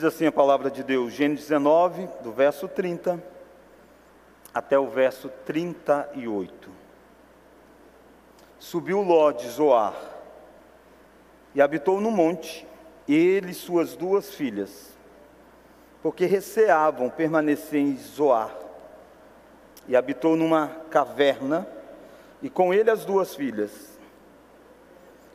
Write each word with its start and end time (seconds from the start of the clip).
Diz 0.00 0.06
assim 0.06 0.24
a 0.24 0.32
palavra 0.32 0.70
de 0.70 0.82
Deus, 0.82 1.12
Gênesis 1.12 1.48
19, 1.48 2.08
do 2.22 2.32
verso 2.32 2.66
30 2.66 3.22
até 4.54 4.78
o 4.78 4.86
verso 4.86 5.28
38. 5.44 6.70
Subiu 8.58 9.02
Ló 9.02 9.30
de 9.30 9.46
Zoar 9.46 9.94
e 11.54 11.60
habitou 11.60 12.00
no 12.00 12.10
monte, 12.10 12.66
ele 13.06 13.50
e 13.50 13.54
suas 13.54 13.94
duas 13.94 14.34
filhas, 14.34 14.96
porque 16.02 16.24
receavam 16.24 17.10
permanecer 17.10 17.80
em 17.80 17.94
Zoar. 17.98 18.56
E 19.86 19.94
habitou 19.94 20.34
numa 20.34 20.68
caverna, 20.88 21.68
e 22.40 22.48
com 22.48 22.72
ele 22.72 22.90
as 22.90 23.04
duas 23.04 23.34
filhas. 23.34 23.98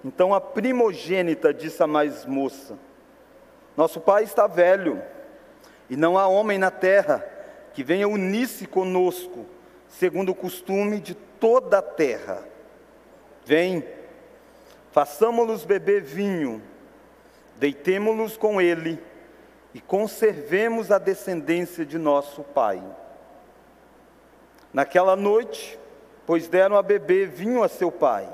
Então 0.03 0.34
a 0.34 0.41
primogênita 0.41 1.53
disse 1.53 1.84
à 1.84 1.85
mais 1.85 2.25
moça: 2.25 2.75
Nosso 3.75 3.99
pai 3.99 4.23
está 4.23 4.47
velho, 4.47 5.02
e 5.89 5.95
não 5.95 6.17
há 6.17 6.27
homem 6.27 6.57
na 6.57 6.71
terra 6.71 7.25
que 7.73 7.84
venha 7.84 8.07
unir-se 8.07 8.65
conosco, 8.65 9.45
segundo 9.89 10.31
o 10.31 10.35
costume 10.35 10.99
de 10.99 11.13
toda 11.13 11.79
a 11.79 11.81
terra. 11.81 12.43
Vem, 13.45 13.85
façamos-los 14.91 15.65
beber 15.65 16.01
vinho, 16.01 16.61
deitemo-los 17.57 18.38
com 18.38 18.61
ele 18.61 18.99
e 19.73 19.81
conservemos 19.81 20.89
a 20.89 20.98
descendência 20.98 21.85
de 21.85 21.98
nosso 21.98 22.43
pai. 22.43 22.81
Naquela 24.73 25.15
noite, 25.15 25.77
pois 26.26 26.48
deram 26.48 26.77
a 26.77 26.81
beber 26.81 27.27
vinho 27.27 27.62
a 27.62 27.67
seu 27.67 27.91
pai. 27.91 28.27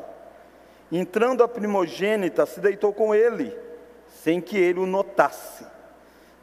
Entrando 0.91 1.43
a 1.43 1.47
primogênita, 1.47 2.45
se 2.45 2.59
deitou 2.59 2.93
com 2.93 3.13
ele, 3.13 3.57
sem 4.23 4.41
que 4.41 4.57
ele 4.57 4.79
o 4.79 4.85
notasse, 4.85 5.65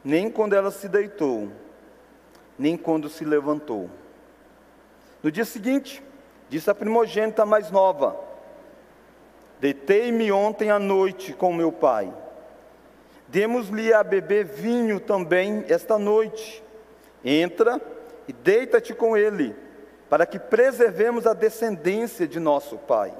nem 0.03 0.29
quando 0.29 0.53
ela 0.53 0.71
se 0.71 0.89
deitou, 0.89 1.49
nem 2.57 2.75
quando 2.75 3.09
se 3.09 3.23
levantou. 3.23 3.89
No 5.21 5.31
dia 5.31 5.45
seguinte, 5.45 6.03
disse 6.49 6.69
a 6.69 6.75
primogênita 6.75 7.45
mais 7.45 7.71
nova: 7.71 8.19
Deitei-me 9.59 10.31
ontem 10.31 10.71
à 10.71 10.79
noite 10.79 11.33
com 11.33 11.53
meu 11.53 11.71
pai. 11.71 12.13
Demos-lhe 13.27 13.93
a 13.93 14.03
beber 14.03 14.45
vinho 14.45 14.99
também 14.99 15.63
esta 15.67 15.99
noite. 15.99 16.63
Entra 17.23 17.79
e 18.27 18.33
deita-te 18.33 18.93
com 18.93 19.15
ele, 19.15 19.55
para 20.09 20.25
que 20.25 20.39
preservemos 20.39 21.27
a 21.27 21.33
descendência 21.33 22.27
de 22.27 22.39
nosso 22.39 22.77
pai. 22.77 23.13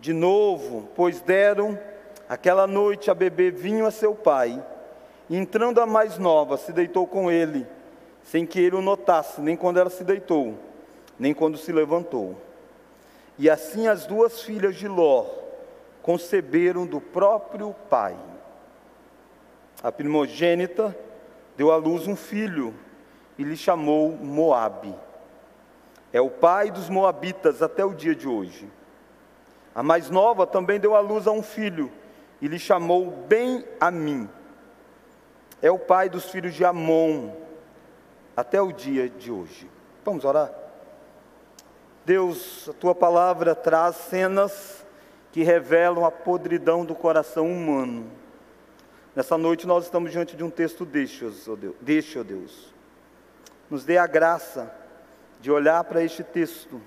De 0.00 0.12
novo, 0.12 0.88
pois 0.94 1.20
deram 1.20 1.78
aquela 2.28 2.66
noite 2.66 3.10
a 3.10 3.14
beber 3.14 3.52
vinho 3.52 3.86
a 3.86 3.90
seu 3.90 4.14
pai. 4.14 4.62
E 5.28 5.36
entrando 5.36 5.80
a 5.80 5.86
mais 5.86 6.18
nova, 6.18 6.56
se 6.56 6.72
deitou 6.72 7.06
com 7.06 7.30
ele, 7.30 7.66
sem 8.22 8.44
que 8.44 8.60
ele 8.60 8.76
o 8.76 8.82
notasse, 8.82 9.40
nem 9.40 9.56
quando 9.56 9.78
ela 9.78 9.90
se 9.90 10.04
deitou, 10.04 10.58
nem 11.18 11.32
quando 11.32 11.56
se 11.56 11.72
levantou. 11.72 12.36
E 13.38 13.48
assim 13.48 13.88
as 13.88 14.06
duas 14.06 14.42
filhas 14.42 14.76
de 14.76 14.86
Ló 14.86 15.26
conceberam 16.02 16.86
do 16.86 17.00
próprio 17.00 17.74
pai. 17.88 18.16
A 19.82 19.90
primogênita 19.90 20.96
deu 21.56 21.70
à 21.70 21.76
luz 21.76 22.06
um 22.06 22.16
filho 22.16 22.74
e 23.38 23.42
lhe 23.42 23.56
chamou 23.56 24.10
Moabe. 24.10 24.94
É 26.12 26.20
o 26.20 26.30
pai 26.30 26.70
dos 26.70 26.88
moabitas 26.88 27.60
até 27.62 27.84
o 27.84 27.92
dia 27.92 28.14
de 28.14 28.28
hoje. 28.28 28.68
A 29.74 29.82
mais 29.82 30.10
nova 30.10 30.46
também 30.46 30.78
deu 30.78 30.94
à 30.94 31.00
luz 31.00 31.26
a 31.26 31.32
um 31.32 31.42
filho 31.42 31.90
e 32.40 32.48
lhe 32.48 32.58
chamou 32.58 33.10
bem 33.10 33.64
a 33.80 33.90
mim. 33.90 34.28
É 35.62 35.70
o 35.70 35.78
pai 35.78 36.08
dos 36.08 36.30
filhos 36.30 36.54
de 36.54 36.64
Amon 36.64 37.30
até 38.36 38.60
o 38.60 38.72
dia 38.72 39.08
de 39.08 39.30
hoje. 39.30 39.70
Vamos 40.04 40.24
orar? 40.24 40.52
Deus, 42.04 42.68
a 42.68 42.72
tua 42.74 42.94
palavra 42.94 43.54
traz 43.54 43.96
cenas 43.96 44.84
que 45.32 45.42
revelam 45.42 46.04
a 46.04 46.10
podridão 46.10 46.84
do 46.84 46.94
coração 46.94 47.50
humano. 47.50 48.10
Nessa 49.16 49.38
noite 49.38 49.66
nós 49.66 49.84
estamos 49.84 50.10
diante 50.10 50.36
de 50.36 50.44
um 50.44 50.50
texto 50.50 50.84
deste, 50.84 51.24
ó 51.24 51.56
Deus. 51.56 51.74
Deste, 51.80 52.18
ó 52.18 52.22
Deus. 52.22 52.74
Nos 53.70 53.84
dê 53.84 53.96
a 53.96 54.06
graça 54.06 54.74
de 55.40 55.50
olhar 55.50 55.84
para 55.84 56.02
este 56.02 56.24
texto 56.24 56.80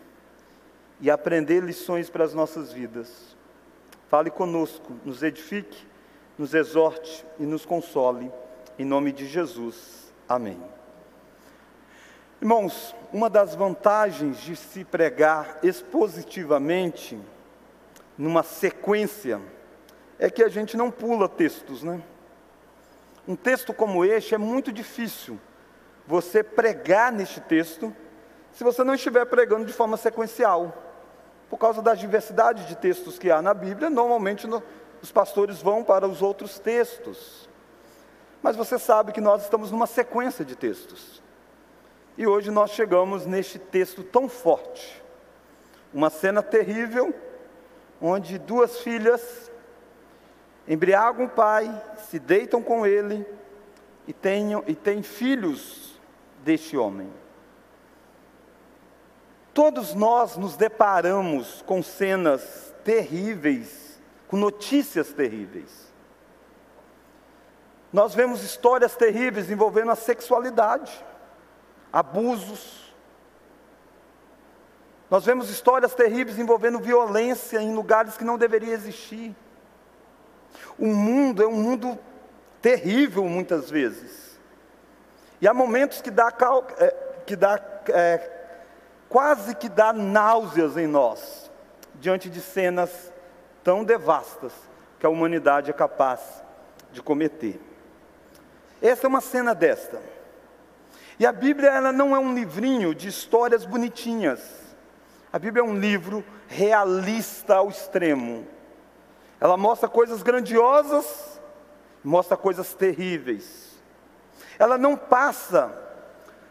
e 0.99 1.09
aprender 1.09 1.63
lições 1.63 2.09
para 2.09 2.23
as 2.23 2.33
nossas 2.33 2.71
vidas. 2.71 3.36
Fale 4.09 4.29
conosco, 4.29 4.93
nos 5.03 5.21
edifique, 5.21 5.85
nos 6.37 6.53
exorte 6.53 7.25
e 7.39 7.43
nos 7.43 7.65
console. 7.65 8.31
Em 8.79 8.85
nome 8.85 9.11
de 9.11 9.27
Jesus. 9.27 10.13
Amém. 10.29 10.61
Irmãos, 12.41 12.95
uma 13.11 13.29
das 13.29 13.55
vantagens 13.55 14.39
de 14.41 14.55
se 14.55 14.85
pregar 14.85 15.59
expositivamente, 15.63 17.19
numa 18.17 18.43
sequência, 18.43 19.41
é 20.19 20.29
que 20.29 20.43
a 20.43 20.49
gente 20.49 20.77
não 20.77 20.89
pula 20.89 21.27
textos, 21.27 21.83
né? 21.83 22.01
Um 23.27 23.35
texto 23.35 23.73
como 23.73 24.05
este 24.05 24.33
é 24.33 24.37
muito 24.37 24.71
difícil 24.71 25.39
você 26.07 26.41
pregar 26.41 27.11
neste 27.11 27.41
texto 27.41 27.93
se 28.53 28.63
você 28.63 28.83
não 28.83 28.95
estiver 28.95 29.25
pregando 29.25 29.65
de 29.65 29.73
forma 29.73 29.97
sequencial. 29.97 30.86
Por 31.49 31.57
causa 31.57 31.81
da 31.81 31.93
diversidade 31.93 32.65
de 32.65 32.75
textos 32.75 33.17
que 33.17 33.31
há 33.31 33.41
na 33.41 33.53
Bíblia, 33.53 33.89
normalmente 33.89 34.45
no, 34.45 34.61
os 35.01 35.11
pastores 35.11 35.61
vão 35.61 35.83
para 35.83 36.07
os 36.07 36.21
outros 36.21 36.59
textos. 36.59 37.49
Mas 38.41 38.55
você 38.55 38.77
sabe 38.77 39.11
que 39.11 39.21
nós 39.21 39.43
estamos 39.43 39.71
numa 39.71 39.87
sequência 39.87 40.43
de 40.43 40.55
textos. 40.55 41.21
E 42.17 42.25
hoje 42.25 42.51
nós 42.51 42.71
chegamos 42.71 43.25
neste 43.25 43.59
texto 43.59 44.03
tão 44.03 44.27
forte. 44.27 45.03
Uma 45.93 46.09
cena 46.09 46.41
terrível, 46.41 47.13
onde 48.01 48.37
duas 48.37 48.79
filhas 48.79 49.51
embriagam 50.67 51.25
o 51.25 51.29
pai, 51.29 51.69
se 52.09 52.19
deitam 52.19 52.61
com 52.61 52.85
ele 52.85 53.25
e 54.07 54.13
têm, 54.13 54.51
e 54.67 54.75
têm 54.75 55.01
filhos 55.01 55.99
deste 56.43 56.75
homem. 56.75 57.09
Todos 59.57 59.95
nós 59.95 60.37
nos 60.37 60.55
deparamos 60.55 61.63
com 61.65 61.81
cenas 61.81 62.71
terríveis, 62.83 63.99
com 64.27 64.37
notícias 64.37 65.11
terríveis. 65.11 65.91
Nós 67.91 68.13
vemos 68.13 68.43
histórias 68.43 68.95
terríveis 68.95 69.49
envolvendo 69.49 69.89
a 69.89 69.95
sexualidade 69.95 71.03
abusos. 71.91 72.93
Nós 75.09 75.25
vemos 75.25 75.49
histórias 75.49 75.95
terríveis 75.95 76.37
envolvendo 76.37 76.77
violência 76.77 77.59
em 77.59 77.73
lugares 77.73 78.15
que 78.15 78.23
não 78.23 78.37
deveria 78.37 78.75
existir. 78.75 79.35
O 80.77 80.85
mundo 80.85 81.41
é 81.41 81.47
um 81.47 81.63
mundo 81.63 81.97
terrível 82.61 83.23
muitas 83.23 83.71
vezes. 83.71 84.39
E 85.41 85.47
há 85.47 85.53
momentos 85.55 85.99
que 85.99 86.11
dá, 86.11 86.31
é, 86.77 86.91
que 87.25 87.35
dá 87.35 87.59
é, 87.89 88.36
quase 89.09 89.55
que 89.55 89.69
dá 89.69 89.93
náuseas 89.93 90.77
em 90.77 90.87
nós, 90.87 91.49
diante 91.95 92.29
de 92.29 92.41
cenas 92.41 93.11
tão 93.63 93.83
devastas 93.83 94.53
que 94.99 95.05
a 95.05 95.09
humanidade 95.09 95.69
é 95.69 95.73
capaz 95.73 96.21
de 96.91 97.01
cometer. 97.01 97.59
Essa 98.81 99.07
é 99.07 99.09
uma 99.09 99.21
cena 99.21 99.53
desta. 99.53 100.01
E 101.19 101.25
a 101.25 101.31
Bíblia 101.31 101.69
ela 101.69 101.91
não 101.91 102.15
é 102.15 102.19
um 102.19 102.33
livrinho 102.33 102.93
de 102.93 103.07
histórias 103.07 103.65
bonitinhas. 103.65 104.39
A 105.33 105.39
Bíblia 105.39 105.61
é 105.61 105.65
um 105.65 105.77
livro 105.77 106.23
realista 106.47 107.55
ao 107.55 107.69
extremo. 107.69 108.47
Ela 109.39 109.57
mostra 109.57 109.89
coisas 109.89 110.21
grandiosas, 110.23 111.39
mostra 112.03 112.37
coisas 112.37 112.73
terríveis. 112.73 113.75
Ela 114.59 114.77
não 114.77 114.95
passa 114.95 115.86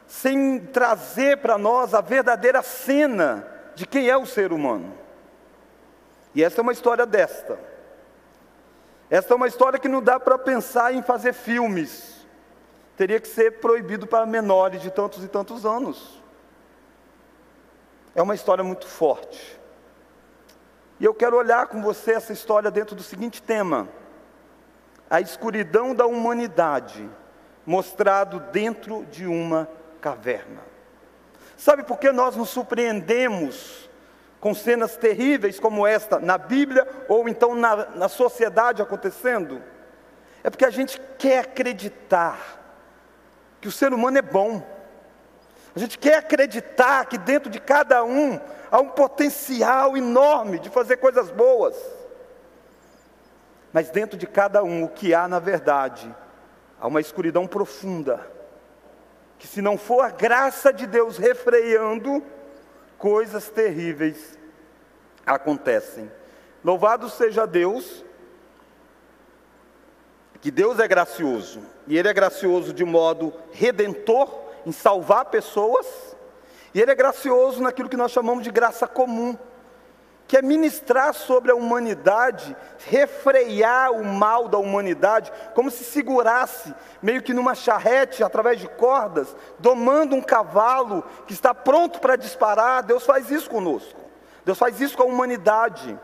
sem 0.07 0.59
trazer 0.59 1.39
para 1.39 1.59
nós 1.59 1.95
a 1.95 2.01
verdadeira 2.01 2.63
cena 2.63 3.47
de 3.75 3.87
quem 3.87 4.09
é 4.09 4.17
o 4.17 4.27
ser 4.27 4.53
humano. 4.53 4.95
E 6.35 6.43
essa 6.43 6.61
é 6.61 6.63
uma 6.63 6.73
história 6.73 7.07
desta. 7.07 7.59
Esta 9.11 9.35
é 9.35 9.37
uma 9.37 9.47
história 9.47 9.79
que 9.79 9.89
não 9.89 10.03
dá 10.03 10.19
para 10.19 10.39
pensar 10.39 10.95
em 10.95 11.03
fazer 11.03 11.33
filmes 11.33 12.17
teria 12.97 13.21
que 13.21 13.29
ser 13.29 13.61
proibido 13.61 14.07
para 14.07 14.25
menores 14.27 14.81
de 14.81 14.91
tantos 14.91 15.23
e 15.23 15.29
tantos 15.29 15.67
anos. 15.67 16.23
É 18.15 18.23
uma 18.23 18.35
história 18.35 18.65
muito 18.65 18.87
forte. 18.87 19.61
E 20.99 21.05
eu 21.05 21.13
quero 21.13 21.37
olhar 21.37 21.67
com 21.67 21.83
você 21.83 22.13
essa 22.13 22.33
história 22.33 22.71
dentro 22.71 22.97
do 22.97 23.03
seguinte 23.03 23.43
tema: 23.43 23.87
a 25.11 25.21
escuridão 25.21 25.95
da 25.95 26.07
humanidade, 26.07 27.09
mostrado 27.67 28.41
dentro 28.51 29.05
de 29.07 29.27
uma 29.27 29.69
caverna. 30.07 30.61
Sabe 31.57 31.83
por 31.83 31.99
que 31.99 32.13
nós 32.13 32.37
nos 32.37 32.51
surpreendemos 32.51 33.91
com 34.39 34.55
cenas 34.55 34.97
terríveis 34.97 35.59
como 35.59 35.85
esta 35.85 36.21
na 36.21 36.39
Bíblia 36.39 36.87
ou 37.09 37.29
então 37.29 37.57
na, 37.57 37.87
na 37.87 38.09
sociedade 38.09 38.81
acontecendo? 38.81 39.61
é 40.45 40.51
porque 40.51 40.65
a 40.65 40.71
gente 40.71 41.01
quer 41.19 41.41
acreditar 41.41 42.39
que 43.61 43.67
o 43.67 43.73
ser 43.73 43.93
humano 43.93 44.17
é 44.17 44.23
bom. 44.23 44.65
A 45.75 45.79
gente 45.81 45.99
quer 45.99 46.19
acreditar 46.19 47.07
que 47.07 47.19
dentro 47.19 47.51
de 47.51 47.59
cada 47.59 48.05
um 48.05 48.39
há 48.71 48.79
um 48.79 48.91
potencial 48.91 49.97
enorme 49.97 50.61
de 50.61 50.71
fazer 50.71 50.99
coisas 50.99 51.33
boas. 51.33 51.77
Mas 53.73 53.91
dentro 53.91 54.17
de 54.17 54.25
cada 54.25 54.63
um, 54.63 54.85
o 54.85 54.89
que 54.89 55.13
há 55.13 55.27
na 55.27 55.41
verdade, 55.41 56.15
há 56.81 56.87
uma 56.87 57.01
escuridão 57.01 57.45
profunda, 57.49 58.36
que 59.39 59.47
se 59.47 59.61
não 59.61 59.77
for 59.77 60.01
a 60.01 60.11
graça 60.11 60.73
de 60.73 60.87
Deus 60.87 61.19
refreando, 61.19 62.23
coisas 62.99 63.49
terríveis 63.49 64.39
acontecem. 65.25 66.11
Louvado 66.65 67.09
seja 67.09 67.47
Deus, 67.47 68.05
que 70.41 70.51
Deus 70.51 70.79
é 70.79 70.89
gracioso, 70.89 71.61
e 71.87 71.99
Ele 71.99 72.09
é 72.09 72.15
gracioso 72.15 72.73
de 72.73 72.85
modo 72.85 73.33
redentor, 73.53 74.47
em 74.65 74.73
salvar 74.73 75.27
pessoas, 75.27 75.87
e 76.75 76.81
Ele 76.81 76.91
é 76.91 76.95
gracioso 76.95 77.63
naquilo 77.63 77.89
que 77.89 77.97
nós 77.97 78.11
chamamos 78.13 78.45
de 78.45 78.51
graça 78.51 78.87
comum, 78.87 79.37
que 80.27 80.37
é 80.37 80.43
ministrar 80.43 81.15
sobre 81.15 81.53
a 81.53 81.55
humanidade, 81.55 82.57
refrear 82.87 83.93
o 83.93 84.05
mal 84.05 84.49
da 84.49 84.59
humanidade, 84.59 85.33
como 85.55 85.71
se 85.71 85.85
segurasse, 85.85 86.75
meio 87.01 87.23
que 87.23 87.33
numa 87.33 87.55
charrete, 87.55 88.25
através 88.25 88.59
de 88.59 88.69
cordas, 88.69 89.37
domando 89.59 90.17
um 90.17 90.23
cavalo 90.23 91.05
que 91.27 91.33
está 91.33 91.55
pronto 91.55 92.01
para 92.01 92.17
disparar. 92.17 92.83
Deus 92.83 93.05
faz 93.05 93.31
isso 93.31 93.49
conosco, 93.49 94.01
Deus 94.45 94.59
faz 94.59 94.81
isso 94.81 94.97
com 94.97 95.05
a 95.05 95.07
humanidade. 95.07 95.99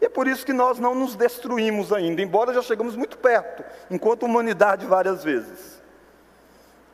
E 0.00 0.06
é 0.06 0.08
por 0.08 0.26
isso 0.26 0.44
que 0.44 0.52
nós 0.52 0.80
não 0.80 0.96
nos 0.96 1.14
destruímos 1.14 1.92
ainda, 1.92 2.20
embora 2.20 2.52
já 2.52 2.62
chegamos 2.62 2.96
muito 2.96 3.16
perto, 3.16 3.64
enquanto 3.88 4.24
humanidade 4.24 4.84
várias 4.84 5.22
vezes. 5.22 5.80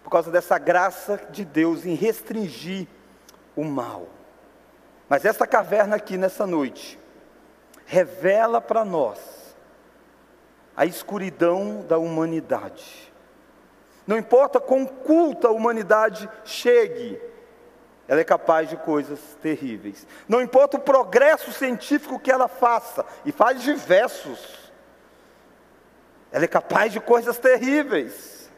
Por 0.04 0.10
causa 0.10 0.30
dessa 0.30 0.58
graça 0.58 1.18
de 1.30 1.44
Deus 1.44 1.86
em 1.86 1.94
restringir 1.94 2.86
o 3.56 3.64
mal. 3.64 4.17
Mas 5.08 5.24
essa 5.24 5.46
caverna 5.46 5.96
aqui 5.96 6.16
nessa 6.16 6.46
noite 6.46 6.98
revela 7.86 8.60
para 8.60 8.84
nós 8.84 9.18
a 10.76 10.84
escuridão 10.84 11.84
da 11.88 11.98
humanidade. 11.98 13.12
Não 14.06 14.16
importa 14.16 14.60
quão 14.60 14.86
culta 14.86 15.48
a 15.48 15.50
humanidade 15.50 16.28
chegue, 16.44 17.20
ela 18.06 18.20
é 18.20 18.24
capaz 18.24 18.68
de 18.68 18.76
coisas 18.76 19.18
terríveis. 19.42 20.06
Não 20.28 20.40
importa 20.40 20.76
o 20.76 20.80
progresso 20.80 21.52
científico 21.52 22.18
que 22.18 22.30
ela 22.30 22.48
faça, 22.48 23.04
e 23.24 23.32
faz 23.32 23.62
diversos, 23.62 24.72
ela 26.30 26.44
é 26.44 26.48
capaz 26.48 26.92
de 26.92 27.00
coisas 27.00 27.38
terríveis, 27.38 28.50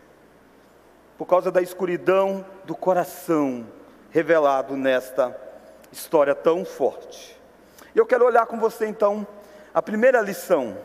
por 1.17 1.27
causa 1.27 1.51
da 1.51 1.63
escuridão 1.63 2.45
do 2.65 2.75
coração 2.75 3.67
revelado 4.11 4.77
nesta 4.77 5.50
história 5.93 6.35
tão 6.35 6.65
forte. 6.65 7.39
Eu 7.95 8.07
quero 8.07 8.25
olhar 8.25 8.47
com 8.47 8.59
você 8.59 8.87
então 8.87 9.27
a 9.75 9.83
primeira 9.83 10.21
lição, 10.21 10.77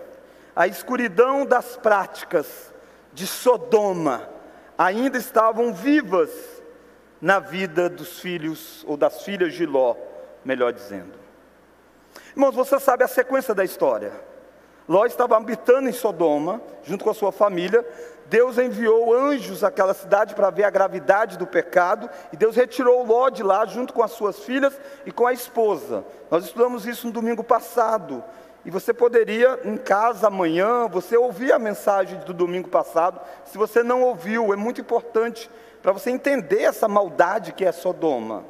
a 0.55 0.67
escuridão 0.67 1.45
das 1.45 1.75
práticas 1.77 2.73
de 3.13 3.25
Sodoma 3.25 4.29
ainda 4.77 5.17
estavam 5.17 5.73
vivas 5.73 6.29
na 7.21 7.39
vida 7.39 7.89
dos 7.89 8.19
filhos 8.19 8.83
ou 8.87 8.97
das 8.97 9.23
filhas 9.23 9.53
de 9.53 9.65
Ló, 9.65 9.95
melhor 10.43 10.73
dizendo. 10.73 11.13
Irmãos, 12.31 12.53
você 12.53 12.79
sabe 12.79 13.03
a 13.03 13.07
sequência 13.07 13.55
da 13.55 13.63
história. 13.63 14.11
Ló 14.87 15.05
estava 15.05 15.37
habitando 15.37 15.89
em 15.89 15.93
Sodoma, 15.93 16.61
junto 16.83 17.03
com 17.03 17.09
a 17.09 17.13
sua 17.13 17.31
família. 17.31 17.85
Deus 18.27 18.57
enviou 18.57 19.13
anjos 19.13 19.63
àquela 19.63 19.93
cidade 19.93 20.33
para 20.33 20.49
ver 20.49 20.63
a 20.63 20.69
gravidade 20.69 21.37
do 21.37 21.45
pecado, 21.45 22.09
e 22.33 22.37
Deus 22.37 22.55
retirou 22.55 23.05
Ló 23.05 23.29
de 23.29 23.43
lá, 23.43 23.65
junto 23.65 23.93
com 23.93 24.01
as 24.01 24.11
suas 24.11 24.39
filhas 24.39 24.79
e 25.05 25.11
com 25.11 25.27
a 25.27 25.33
esposa. 25.33 26.03
Nós 26.31 26.45
estudamos 26.45 26.85
isso 26.87 27.07
no 27.07 27.13
domingo 27.13 27.43
passado. 27.43 28.23
E 28.65 28.71
você 28.71 28.91
poderia, 28.91 29.59
em 29.63 29.77
casa 29.77 30.27
amanhã, 30.27 30.87
você 30.87 31.15
ouvir 31.15 31.53
a 31.53 31.59
mensagem 31.59 32.19
do 32.21 32.33
domingo 32.33 32.67
passado. 32.67 33.21
Se 33.45 33.59
você 33.59 33.83
não 33.83 34.01
ouviu, 34.01 34.51
é 34.51 34.55
muito 34.55 34.81
importante 34.81 35.49
para 35.83 35.91
você 35.91 36.09
entender 36.09 36.63
essa 36.63 36.87
maldade 36.87 37.53
que 37.53 37.63
é 37.63 37.71
Sodoma. 37.71 38.43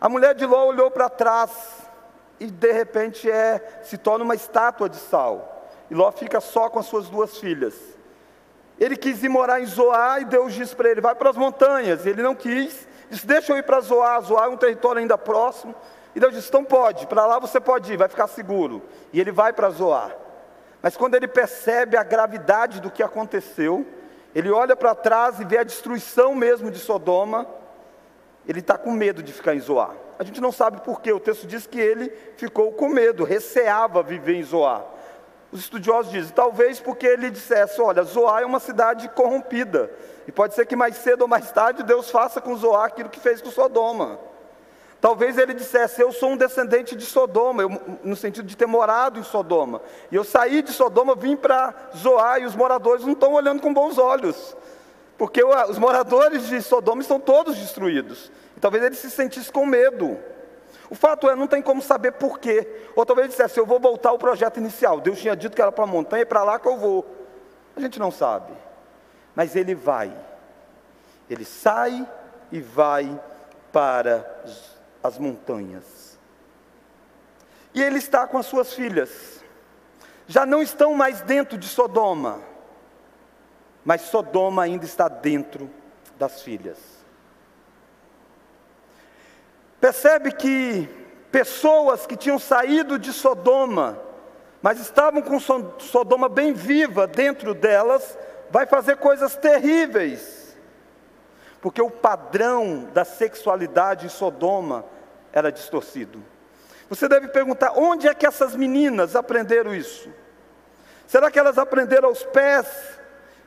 A 0.00 0.08
mulher 0.08 0.34
de 0.34 0.44
Ló 0.44 0.66
olhou 0.66 0.90
para 0.90 1.08
trás 1.08 1.50
e 2.40 2.46
de 2.46 2.72
repente 2.72 3.30
é, 3.30 3.80
se 3.84 3.96
torna 3.96 4.24
uma 4.24 4.34
estátua 4.34 4.88
de 4.88 4.96
sal. 4.96 5.70
E 5.88 5.94
Ló 5.94 6.10
fica 6.10 6.40
só 6.40 6.68
com 6.68 6.80
as 6.80 6.86
suas 6.86 7.08
duas 7.08 7.38
filhas. 7.38 7.97
Ele 8.78 8.96
quis 8.96 9.22
ir 9.24 9.28
morar 9.28 9.60
em 9.60 9.66
Zoar 9.66 10.22
e 10.22 10.24
Deus 10.24 10.52
disse 10.54 10.74
para 10.74 10.88
ele: 10.88 11.00
vai 11.00 11.14
para 11.14 11.30
as 11.30 11.36
montanhas. 11.36 12.06
E 12.06 12.10
ele 12.10 12.22
não 12.22 12.34
quis, 12.34 12.86
disse: 13.10 13.26
deixa 13.26 13.52
eu 13.52 13.58
ir 13.58 13.64
para 13.64 13.80
Zoar. 13.80 14.20
Zoar 14.22 14.44
é 14.44 14.48
um 14.48 14.56
território 14.56 15.00
ainda 15.00 15.18
próximo. 15.18 15.74
E 16.14 16.20
Deus 16.20 16.32
disse: 16.32 16.48
então 16.48 16.64
pode, 16.64 17.06
para 17.06 17.26
lá 17.26 17.38
você 17.38 17.60
pode 17.60 17.92
ir, 17.92 17.96
vai 17.96 18.08
ficar 18.08 18.28
seguro. 18.28 18.82
E 19.12 19.20
ele 19.20 19.32
vai 19.32 19.52
para 19.52 19.70
Zoar. 19.70 20.14
Mas 20.80 20.96
quando 20.96 21.14
ele 21.14 21.26
percebe 21.26 21.96
a 21.96 22.04
gravidade 22.04 22.80
do 22.80 22.90
que 22.90 23.02
aconteceu, 23.02 23.84
ele 24.34 24.50
olha 24.50 24.76
para 24.76 24.94
trás 24.94 25.40
e 25.40 25.44
vê 25.44 25.58
a 25.58 25.64
destruição 25.64 26.34
mesmo 26.34 26.70
de 26.70 26.78
Sodoma, 26.78 27.46
ele 28.46 28.60
está 28.60 28.78
com 28.78 28.92
medo 28.92 29.22
de 29.22 29.32
ficar 29.32 29.54
em 29.54 29.60
Zoar. 29.60 29.90
A 30.18 30.24
gente 30.24 30.40
não 30.40 30.52
sabe 30.52 30.80
porquê, 30.80 31.12
o 31.12 31.20
texto 31.20 31.46
diz 31.46 31.66
que 31.66 31.80
ele 31.80 32.12
ficou 32.36 32.72
com 32.72 32.88
medo, 32.88 33.24
receava 33.24 34.02
viver 34.02 34.34
em 34.34 34.42
Zoar. 34.42 34.84
Os 35.50 35.60
estudiosos 35.60 36.12
dizem, 36.12 36.32
talvez 36.34 36.78
porque 36.78 37.06
ele 37.06 37.30
dissesse: 37.30 37.80
olha, 37.80 38.02
Zoar 38.02 38.42
é 38.42 38.46
uma 38.46 38.60
cidade 38.60 39.08
corrompida, 39.08 39.90
e 40.26 40.32
pode 40.32 40.54
ser 40.54 40.66
que 40.66 40.76
mais 40.76 40.96
cedo 40.96 41.22
ou 41.22 41.28
mais 41.28 41.50
tarde 41.50 41.82
Deus 41.82 42.10
faça 42.10 42.40
com 42.40 42.54
Zoar 42.56 42.84
aquilo 42.84 43.08
que 43.08 43.20
fez 43.20 43.40
com 43.40 43.50
Sodoma. 43.50 44.18
Talvez 45.00 45.38
ele 45.38 45.54
dissesse: 45.54 46.02
Eu 46.02 46.12
sou 46.12 46.30
um 46.30 46.36
descendente 46.36 46.94
de 46.96 47.04
Sodoma, 47.04 47.62
eu, 47.62 47.70
no 48.02 48.16
sentido 48.16 48.46
de 48.46 48.56
ter 48.56 48.66
morado 48.66 49.18
em 49.18 49.22
Sodoma. 49.22 49.80
E 50.10 50.16
eu 50.16 50.24
saí 50.24 50.60
de 50.60 50.72
Sodoma, 50.72 51.14
vim 51.14 51.36
para 51.36 51.72
Zoar, 51.96 52.40
e 52.40 52.44
os 52.44 52.56
moradores 52.56 53.04
não 53.04 53.12
estão 53.12 53.32
olhando 53.32 53.62
com 53.62 53.72
bons 53.72 53.96
olhos. 53.96 54.56
Porque 55.16 55.42
os 55.42 55.78
moradores 55.78 56.46
de 56.46 56.60
Sodoma 56.62 57.00
estão 57.00 57.18
todos 57.18 57.56
destruídos. 57.56 58.30
E 58.56 58.60
talvez 58.60 58.84
ele 58.84 58.94
se 58.94 59.10
sentisse 59.10 59.50
com 59.50 59.64
medo. 59.64 60.18
O 60.90 60.94
fato 60.94 61.28
é, 61.28 61.36
não 61.36 61.46
tem 61.46 61.60
como 61.60 61.82
saber 61.82 62.12
por 62.12 62.38
quê. 62.38 62.86
Ou 62.96 63.04
talvez 63.04 63.28
dissesse: 63.28 63.58
Eu 63.58 63.66
vou 63.66 63.78
voltar 63.78 64.10
ao 64.10 64.18
projeto 64.18 64.58
inicial. 64.58 65.00
Deus 65.00 65.18
tinha 65.18 65.36
dito 65.36 65.54
que 65.54 65.62
era 65.62 65.72
para 65.72 65.84
a 65.84 65.86
montanha, 65.86 66.22
é 66.22 66.24
para 66.24 66.42
lá 66.42 66.58
que 66.58 66.66
eu 66.66 66.76
vou. 66.76 67.06
A 67.76 67.80
gente 67.80 67.98
não 67.98 68.10
sabe. 68.10 68.52
Mas 69.34 69.54
ele 69.54 69.74
vai. 69.74 70.12
Ele 71.28 71.44
sai 71.44 72.06
e 72.50 72.60
vai 72.60 73.20
para 73.72 74.42
as 75.02 75.18
montanhas. 75.18 76.18
E 77.74 77.82
ele 77.82 77.98
está 77.98 78.26
com 78.26 78.38
as 78.38 78.46
suas 78.46 78.72
filhas. 78.72 79.42
Já 80.26 80.44
não 80.44 80.62
estão 80.62 80.94
mais 80.94 81.20
dentro 81.20 81.56
de 81.56 81.66
Sodoma, 81.66 82.40
mas 83.84 84.02
Sodoma 84.02 84.62
ainda 84.62 84.84
está 84.84 85.08
dentro 85.08 85.70
das 86.18 86.42
filhas. 86.42 86.97
Percebe 89.80 90.32
que 90.32 90.88
pessoas 91.30 92.06
que 92.06 92.16
tinham 92.16 92.38
saído 92.38 92.98
de 92.98 93.12
Sodoma, 93.12 94.00
mas 94.60 94.80
estavam 94.80 95.22
com 95.22 95.38
Sodoma 95.40 96.28
bem 96.28 96.52
viva 96.52 97.06
dentro 97.06 97.54
delas, 97.54 98.18
vai 98.50 98.66
fazer 98.66 98.96
coisas 98.96 99.36
terríveis 99.36 100.38
porque 101.60 101.82
o 101.82 101.90
padrão 101.90 102.88
da 102.92 103.04
sexualidade 103.04 104.06
em 104.06 104.08
Sodoma 104.08 104.84
era 105.32 105.50
distorcido. 105.50 106.22
Você 106.88 107.08
deve 107.08 107.28
perguntar: 107.28 107.72
onde 107.76 108.08
é 108.08 108.14
que 108.14 108.26
essas 108.26 108.54
meninas 108.54 109.16
aprenderam 109.16 109.74
isso? 109.74 110.10
Será 111.06 111.30
que 111.30 111.38
elas 111.38 111.58
aprenderam 111.58 112.08
aos 112.08 112.22
pés 112.24 112.66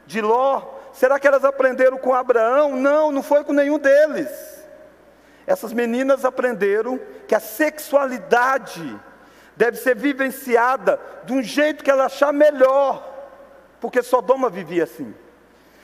de 0.05 0.21
Ló? 0.21 0.61
Será 0.93 1.19
que 1.19 1.27
elas 1.27 1.45
aprenderam 1.45 1.97
com 1.97 2.13
Abraão? 2.13 2.75
Não, 2.75 3.11
não 3.11 3.23
foi 3.23 3.43
com 3.43 3.53
nenhum 3.53 3.79
deles. 3.79 4.60
Essas 5.51 5.73
meninas 5.73 6.23
aprenderam 6.23 6.97
que 7.27 7.35
a 7.35 7.39
sexualidade 7.39 8.97
deve 9.53 9.75
ser 9.75 9.97
vivenciada 9.97 10.97
de 11.25 11.33
um 11.33 11.43
jeito 11.43 11.83
que 11.83 11.91
ela 11.91 12.05
achar 12.05 12.31
melhor, 12.31 13.05
porque 13.81 14.01
Sodoma 14.01 14.49
vivia 14.49 14.85
assim. 14.85 15.13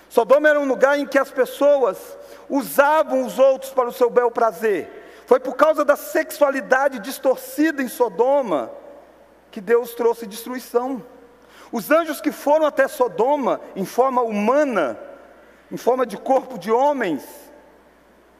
Sodoma 0.07 0.47
era 0.47 0.57
um 0.57 0.65
lugar 0.65 0.97
em 0.97 1.05
que 1.05 1.19
as 1.19 1.29
pessoas 1.29 2.17
usavam 2.49 3.25
os 3.25 3.37
outros 3.37 3.73
para 3.73 3.89
o 3.89 3.91
seu 3.91 4.09
bel 4.09 4.31
prazer. 4.31 4.89
Foi 5.25 5.37
por 5.37 5.57
causa 5.57 5.83
da 5.83 5.97
sexualidade 5.97 6.99
distorcida 6.99 7.83
em 7.83 7.89
Sodoma 7.89 8.71
que 9.51 9.59
Deus 9.59 9.93
trouxe 9.93 10.25
destruição. 10.25 11.03
Os 11.73 11.91
anjos 11.91 12.21
que 12.21 12.31
foram 12.31 12.65
até 12.65 12.87
Sodoma 12.87 13.59
em 13.75 13.83
forma 13.83 14.21
humana, 14.21 14.97
em 15.69 15.75
forma 15.75 16.05
de 16.05 16.15
corpo 16.15 16.57
de 16.57 16.71
homens, 16.71 17.46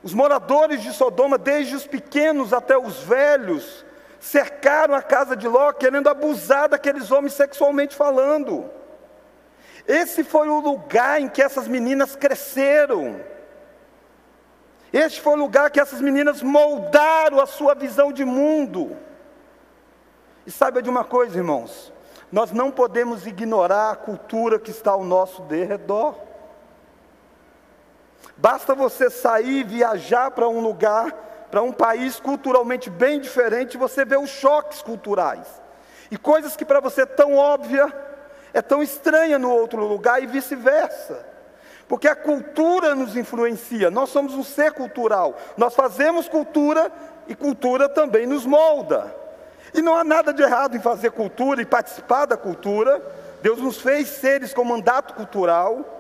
os 0.08 0.14
moradores 0.14 0.82
de 0.82 0.94
Sodoma, 0.94 1.38
desde 1.38 1.76
os 1.76 1.86
pequenos 1.86 2.54
até 2.54 2.78
os 2.78 3.04
velhos, 3.04 3.86
cercaram 4.22 4.96
a 4.96 5.02
casa 5.02 5.36
de 5.36 5.50
Ló, 5.50 5.74
querendo 5.74 6.08
abusar 6.08 6.70
daqueles 6.70 7.12
homens 7.12 7.34
sexualmente 7.34 7.94
falando. 7.94 8.70
Esse 9.86 10.24
foi 10.24 10.48
o 10.48 10.62
lugar 10.62 11.20
em 11.20 11.28
que 11.28 11.44
essas 11.44 11.68
meninas 11.68 12.16
cresceram. 12.16 13.20
Este 14.94 15.20
foi 15.20 15.34
o 15.34 15.42
lugar 15.44 15.70
que 15.72 15.80
essas 15.82 16.00
meninas 16.00 16.42
moldaram 16.42 17.42
a 17.42 17.46
sua 17.46 17.76
visão 17.76 18.14
de 18.14 18.24
mundo. 18.24 18.96
E 20.46 20.52
saiba 20.52 20.82
de 20.82 20.90
uma 20.90 21.04
coisa, 21.04 21.38
irmãos: 21.38 21.92
nós 22.32 22.54
não 22.54 22.72
podemos 22.72 23.28
ignorar 23.28 23.92
a 23.92 23.96
cultura 23.98 24.58
que 24.58 24.72
está 24.72 24.92
ao 24.92 25.04
nosso 25.04 25.42
derredor. 25.42 26.27
Basta 28.36 28.76
você 28.76 29.10
sair, 29.10 29.64
viajar 29.64 30.32
para 30.32 30.48
um 30.48 30.60
lugar, 30.60 31.12
para 31.50 31.62
um 31.62 31.72
país 31.72 32.20
culturalmente 32.20 32.90
bem 32.90 33.20
diferente, 33.20 33.78
você 33.78 34.06
vê 34.06 34.18
os 34.18 34.30
choques 34.30 34.82
culturais. 34.82 35.48
E 36.12 36.18
coisas 36.18 36.56
que 36.56 36.66
para 36.66 36.80
você 36.80 37.02
é 37.02 37.06
tão 37.06 37.36
óbvia, 37.36 37.92
é 38.54 38.62
tão 38.62 38.82
estranha 38.84 39.40
no 39.40 39.52
outro 39.52 39.86
lugar 39.86 40.22
e 40.22 40.28
vice-versa. 40.28 41.26
Porque 41.88 42.08
a 42.08 42.16
cultura 42.16 42.94
nos 42.94 43.16
influencia, 43.16 43.90
nós 43.90 44.10
somos 44.10 44.34
um 44.34 44.44
ser 44.44 44.74
cultural, 44.74 45.38
nós 45.56 45.74
fazemos 45.74 46.28
cultura 46.28 46.92
e 47.28 47.36
cultura 47.36 47.88
também 47.88 48.26
nos 48.26 48.46
molda. 48.46 49.16
E 49.74 49.82
não 49.82 49.96
há 49.96 50.04
nada 50.04 50.34
de 50.34 50.42
errado 50.42 50.76
em 50.76 50.82
fazer 50.82 51.12
cultura 51.12 51.62
e 51.62 51.66
participar 51.66 52.26
da 52.26 52.36
cultura, 52.38 53.02
Deus 53.42 53.60
nos 53.60 53.80
fez 53.80 54.08
seres 54.10 54.54
com 54.54 54.64
mandato 54.64 55.14
cultural, 55.14 55.97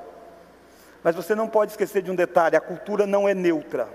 mas 1.03 1.15
você 1.15 1.35
não 1.35 1.47
pode 1.47 1.71
esquecer 1.71 2.01
de 2.01 2.11
um 2.11 2.15
detalhe: 2.15 2.55
a 2.55 2.61
cultura 2.61 3.05
não 3.05 3.27
é 3.27 3.33
neutra. 3.33 3.87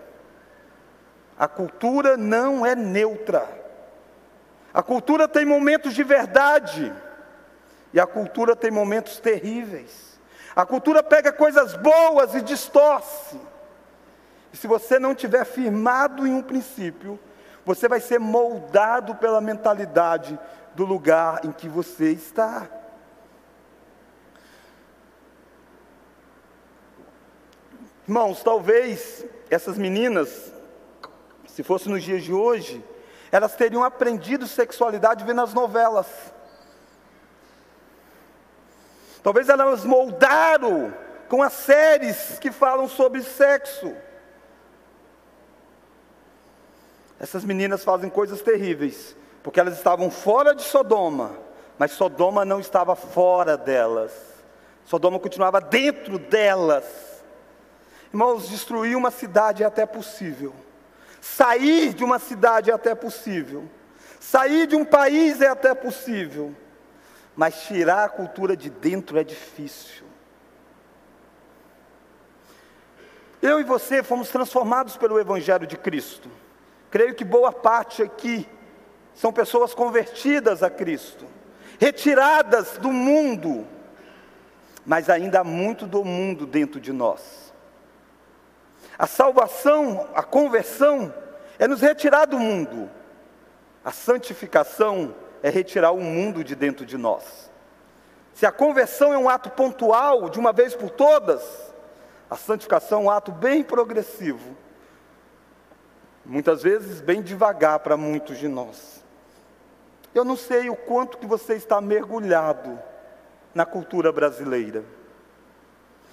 A 1.39 1.49
cultura 1.49 2.17
não 2.17 2.65
é 2.65 2.75
neutra. 2.75 3.49
A 4.73 4.83
cultura 4.83 5.29
tem 5.29 5.45
momentos 5.45 5.93
de 5.95 6.03
verdade, 6.03 6.93
e 7.93 8.01
a 8.01 8.07
cultura 8.07 8.57
tem 8.57 8.71
momentos 8.71 9.21
terríveis. 9.21 10.19
A 10.57 10.65
cultura 10.65 11.03
pega 11.03 11.33
coisas 11.33 11.75
boas 11.75 12.35
e 12.35 12.41
distorce. 12.41 13.39
E 14.53 14.57
se 14.57 14.67
você 14.67 14.99
não 14.99 15.15
tiver 15.15 15.45
firmado 15.45 16.27
em 16.27 16.33
um 16.33 16.43
princípio, 16.43 17.19
você 17.65 17.89
vai 17.89 18.01
ser 18.01 18.19
moldado 18.19 19.15
pela 19.15 19.41
mentalidade 19.41 20.39
do 20.75 20.85
lugar 20.85 21.45
em 21.45 21.53
que 21.53 21.69
você 21.69 22.11
está. 22.11 22.69
Irmãos, 28.13 28.43
talvez 28.43 29.25
essas 29.49 29.79
meninas, 29.79 30.53
se 31.47 31.63
fosse 31.63 31.89
nos 31.89 32.05
dias 32.05 32.23
de 32.23 32.31
hoje, 32.31 32.85
elas 33.31 33.57
teriam 33.57 33.83
aprendido 33.83 34.47
sexualidade 34.47 35.25
vendo 35.25 35.41
as 35.41 35.55
novelas. 35.55 36.07
Talvez 39.23 39.49
elas 39.49 39.87
moldaram 39.87 40.93
com 41.27 41.43
as 41.43 41.55
séries 41.55 42.39
que 42.39 42.53
falam 42.53 42.87
sobre 42.87 43.23
sexo. 43.23 43.97
Essas 47.19 47.47
meninas 47.47 47.83
fazem 47.83 48.11
coisas 48.11 48.43
terríveis, 48.43 49.17
porque 49.43 49.59
elas 49.59 49.79
estavam 49.79 50.11
fora 50.11 50.55
de 50.55 50.65
Sodoma, 50.65 51.35
mas 51.79 51.93
Sodoma 51.93 52.45
não 52.45 52.61
estava 52.61 52.95
fora 52.95 53.57
delas. 53.57 54.13
Sodoma 54.85 55.19
continuava 55.19 55.63
dentro 55.63 56.19
delas. 56.19 57.12
Irmãos, 58.13 58.49
destruir 58.49 58.97
uma 58.97 59.11
cidade 59.11 59.63
é 59.63 59.67
até 59.67 59.87
possível. 59.87 60.55
Sair 61.21 61.95
de 61.95 62.05
uma 62.05 62.19
cidade 62.19 62.71
é 62.71 62.75
até 62.75 62.95
possível. 62.95 63.69
Sair 64.21 64.67
de 64.67 64.77
um 64.77 64.85
país 64.85 65.41
é 65.41 65.49
até 65.49 65.75
possível 65.75 66.55
mas 67.35 67.63
tirar 67.63 68.05
a 68.05 68.09
cultura 68.09 68.57
de 68.57 68.69
dentro 68.69 69.19
é 69.19 69.25
difícil. 69.25 70.05
Eu 73.41 73.59
e 73.59 73.65
você 73.65 74.03
fomos 74.03 74.29
transformados 74.29 74.97
pelo 74.97 75.19
Evangelho 75.19 75.67
de 75.67 75.77
Cristo. 75.77 76.31
Creio 76.91 77.15
que 77.15 77.25
boa 77.25 77.51
parte 77.51 78.03
aqui 78.03 78.47
são 79.15 79.33
pessoas 79.33 79.75
convertidas 79.75 80.63
a 80.63 80.71
Cristo, 80.71 81.27
retiradas 81.81 82.79
do 82.79 82.93
mundo, 82.93 83.67
mas 84.87 85.11
ainda 85.11 85.41
há 85.41 85.45
muito 85.45 85.87
do 85.87 86.05
mundo 86.05 86.47
dentro 86.47 86.81
de 86.81 86.93
nós. 86.93 87.42
A 88.99 89.07
salvação, 89.07 90.09
a 90.15 90.23
conversão, 90.23 91.13
é 91.59 91.67
nos 91.67 91.81
retirar 91.81 92.27
do 92.27 92.39
mundo. 92.39 92.91
A 93.85 93.91
santificação 93.91 95.15
é 95.43 95.51
retirar 95.51 95.93
o 95.93 96.01
mundo 96.01 96.45
de 96.45 96.55
dentro 96.55 96.87
de 96.87 96.97
nós. 96.97 97.51
Se 98.35 98.47
a 98.47 98.53
conversão 98.53 99.13
é 99.13 99.19
um 99.19 99.29
ato 99.29 99.51
pontual, 99.51 100.29
de 100.29 100.39
uma 100.39 100.53
vez 100.53 100.75
por 100.75 100.91
todas, 100.91 101.43
a 102.31 102.37
santificação 102.37 103.03
é 103.03 103.05
um 103.05 103.11
ato 103.11 103.31
bem 103.31 103.63
progressivo. 103.63 104.57
Muitas 106.25 106.63
vezes 106.63 107.01
bem 107.01 107.21
devagar 107.21 107.81
para 107.81 107.97
muitos 107.97 108.39
de 108.39 108.49
nós. 108.49 109.05
Eu 110.15 110.25
não 110.25 110.37
sei 110.37 110.71
o 110.71 110.77
quanto 110.77 111.19
que 111.19 111.27
você 111.27 111.55
está 111.55 111.81
mergulhado 111.81 112.79
na 113.55 113.67
cultura 113.67 114.13
brasileira, 114.13 114.85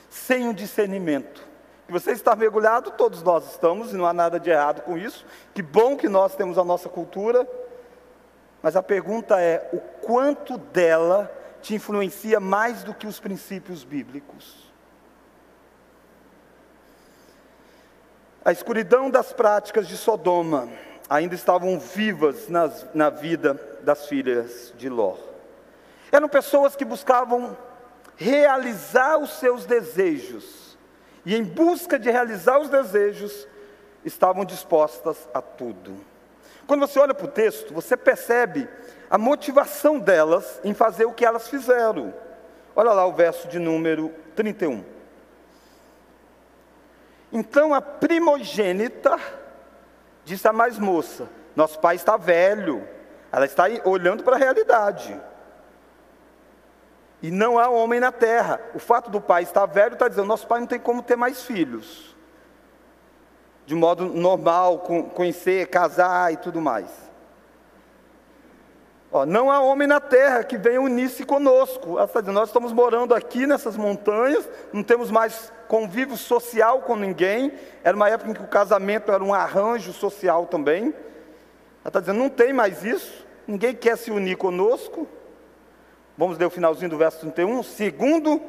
sem 0.09 0.47
o 0.47 0.53
discernimento. 0.53 1.48
Que 1.89 1.93
você 1.93 2.11
está 2.11 2.35
mergulhado, 2.35 2.91
todos 2.91 3.23
nós 3.23 3.49
estamos, 3.49 3.91
e 3.91 3.97
não 3.97 4.05
há 4.05 4.13
nada 4.13 4.39
de 4.39 4.51
errado 4.51 4.83
com 4.83 4.95
isso. 4.95 5.25
Que 5.55 5.63
bom 5.63 5.97
que 5.97 6.07
nós 6.07 6.35
temos 6.35 6.59
a 6.59 6.63
nossa 6.63 6.87
cultura, 6.87 7.49
mas 8.61 8.75
a 8.75 8.83
pergunta 8.83 9.41
é: 9.41 9.67
o 9.73 9.79
quanto 10.05 10.59
dela 10.59 11.35
te 11.63 11.73
influencia 11.73 12.39
mais 12.39 12.83
do 12.83 12.93
que 12.93 13.07
os 13.07 13.19
princípios 13.19 13.83
bíblicos? 13.83 14.71
A 18.45 18.51
escuridão 18.51 19.09
das 19.09 19.33
práticas 19.33 19.87
de 19.87 19.97
Sodoma 19.97 20.69
ainda 21.09 21.33
estavam 21.33 21.79
vivas 21.79 22.47
nas, 22.49 22.85
na 22.93 23.09
vida 23.09 23.59
das 23.81 24.05
filhas 24.05 24.75
de 24.77 24.89
Ló. 24.89 25.15
Eram 26.11 26.29
pessoas 26.29 26.75
que 26.75 26.85
buscavam 26.85 27.57
realizar 28.15 29.17
os 29.17 29.39
seus 29.39 29.65
desejos, 29.65 30.58
e 31.25 31.35
em 31.35 31.43
busca 31.43 31.99
de 31.99 32.09
realizar 32.09 32.59
os 32.59 32.69
desejos, 32.69 33.47
estavam 34.03 34.45
dispostas 34.45 35.27
a 35.33 35.41
tudo. 35.41 35.95
Quando 36.65 36.81
você 36.81 36.99
olha 36.99 37.13
para 37.13 37.25
o 37.25 37.31
texto, 37.31 37.73
você 37.73 37.97
percebe 37.97 38.67
a 39.09 39.17
motivação 39.17 39.99
delas 39.99 40.59
em 40.63 40.73
fazer 40.73 41.05
o 41.05 41.13
que 41.13 41.25
elas 41.25 41.47
fizeram. 41.47 42.13
Olha 42.75 42.91
lá 42.91 43.05
o 43.05 43.13
verso 43.13 43.47
de 43.47 43.59
número 43.59 44.13
31. 44.35 44.83
Então 47.31 47.73
a 47.73 47.81
primogênita 47.81 49.19
disse 50.23 50.47
à 50.47 50.53
mais 50.53 50.77
moça: 50.77 51.27
Nosso 51.55 51.79
pai 51.79 51.95
está 51.95 52.17
velho. 52.17 52.87
Ela 53.31 53.45
está 53.45 53.65
olhando 53.85 54.23
para 54.23 54.35
a 54.35 54.39
realidade. 54.39 55.19
E 57.21 57.31
não 57.31 57.59
há 57.59 57.69
homem 57.69 57.99
na 57.99 58.11
terra. 58.11 58.59
O 58.73 58.79
fato 58.79 59.09
do 59.09 59.19
pai 59.19 59.43
estar 59.43 59.65
velho 59.65 59.93
está 59.93 60.07
dizendo: 60.07 60.27
Nosso 60.27 60.47
pai 60.47 60.59
não 60.59 60.67
tem 60.67 60.79
como 60.79 61.03
ter 61.03 61.15
mais 61.15 61.43
filhos 61.43 62.09
de 63.69 63.75
modo 63.75 64.05
normal, 64.05 64.79
conhecer, 65.13 65.67
casar 65.67 66.33
e 66.33 66.37
tudo 66.37 66.59
mais. 66.59 66.87
Ó, 69.11 69.27
não 69.27 69.51
há 69.51 69.61
homem 69.61 69.87
na 69.87 69.99
terra 69.99 70.43
que 70.43 70.57
venha 70.57 70.81
unir-se 70.81 71.23
conosco. 71.23 71.97
Dizendo, 72.07 72.31
nós 72.31 72.49
estamos 72.49 72.73
morando 72.73 73.13
aqui 73.13 73.45
nessas 73.45 73.77
montanhas, 73.77 74.49
não 74.73 74.81
temos 74.81 75.11
mais 75.11 75.53
convívio 75.67 76.17
social 76.17 76.81
com 76.81 76.95
ninguém. 76.95 77.53
Era 77.83 77.95
uma 77.95 78.09
época 78.09 78.31
em 78.31 78.33
que 78.33 78.41
o 78.41 78.47
casamento 78.47 79.11
era 79.11 79.23
um 79.23 79.35
arranjo 79.35 79.93
social 79.93 80.47
também. 80.47 80.85
Ela 80.85 81.89
está 81.89 81.99
dizendo, 81.99 82.17
não 82.17 82.29
tem 82.29 82.51
mais 82.51 82.83
isso, 82.83 83.23
ninguém 83.47 83.75
quer 83.75 83.99
se 83.99 84.09
unir 84.09 84.35
conosco. 84.35 85.07
Vamos 86.19 86.37
ler 86.37 86.47
o 86.47 86.49
finalzinho 86.49 86.89
do 86.89 86.97
verso 86.97 87.19
31. 87.19 87.63
Segundo 87.63 88.41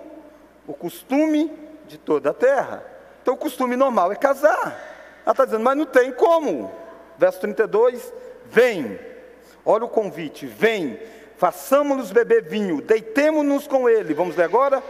o 0.67 0.75
costume 0.75 1.57
de 1.87 1.97
toda 1.97 2.31
a 2.31 2.35
terra. 2.35 2.83
Então 3.23 3.35
o 3.35 3.37
costume 3.37 3.77
normal 3.77 4.11
é 4.11 4.17
casar. 4.17 4.77
Ela 5.23 5.31
está 5.31 5.45
dizendo, 5.45 5.63
mas 5.63 5.77
não 5.77 5.87
tem 5.87 6.11
como. 6.11 6.69
Verso 7.17 7.39
32, 7.39 8.13
vem. 8.47 8.99
Olha 9.65 9.85
o 9.85 9.89
convite, 9.89 10.47
vem. 10.47 10.99
Façamos-nos 11.37 12.11
beber 12.11 12.43
vinho, 12.43 12.83
deitemos-nos 12.83 13.69
com 13.69 13.89
ele. 13.89 14.15
Vamos 14.15 14.35
ler 14.35 14.43
agora? 14.43 14.83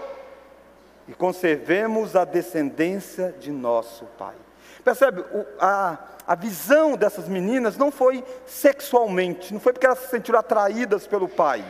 E 1.06 1.12
conservemos 1.12 2.16
a 2.16 2.24
descendência 2.24 3.34
de 3.38 3.52
nosso 3.52 4.06
Pai. 4.16 4.36
Percebe? 4.82 5.20
O, 5.20 5.44
a, 5.60 5.98
a 6.26 6.34
visão 6.34 6.96
dessas 6.96 7.28
meninas 7.28 7.76
não 7.76 7.92
foi 7.92 8.24
sexualmente, 8.46 9.52
não 9.52 9.60
foi 9.60 9.74
porque 9.74 9.84
elas 9.84 9.98
se 9.98 10.08
sentiram 10.08 10.38
atraídas 10.38 11.06
pelo 11.06 11.28
pai. 11.28 11.62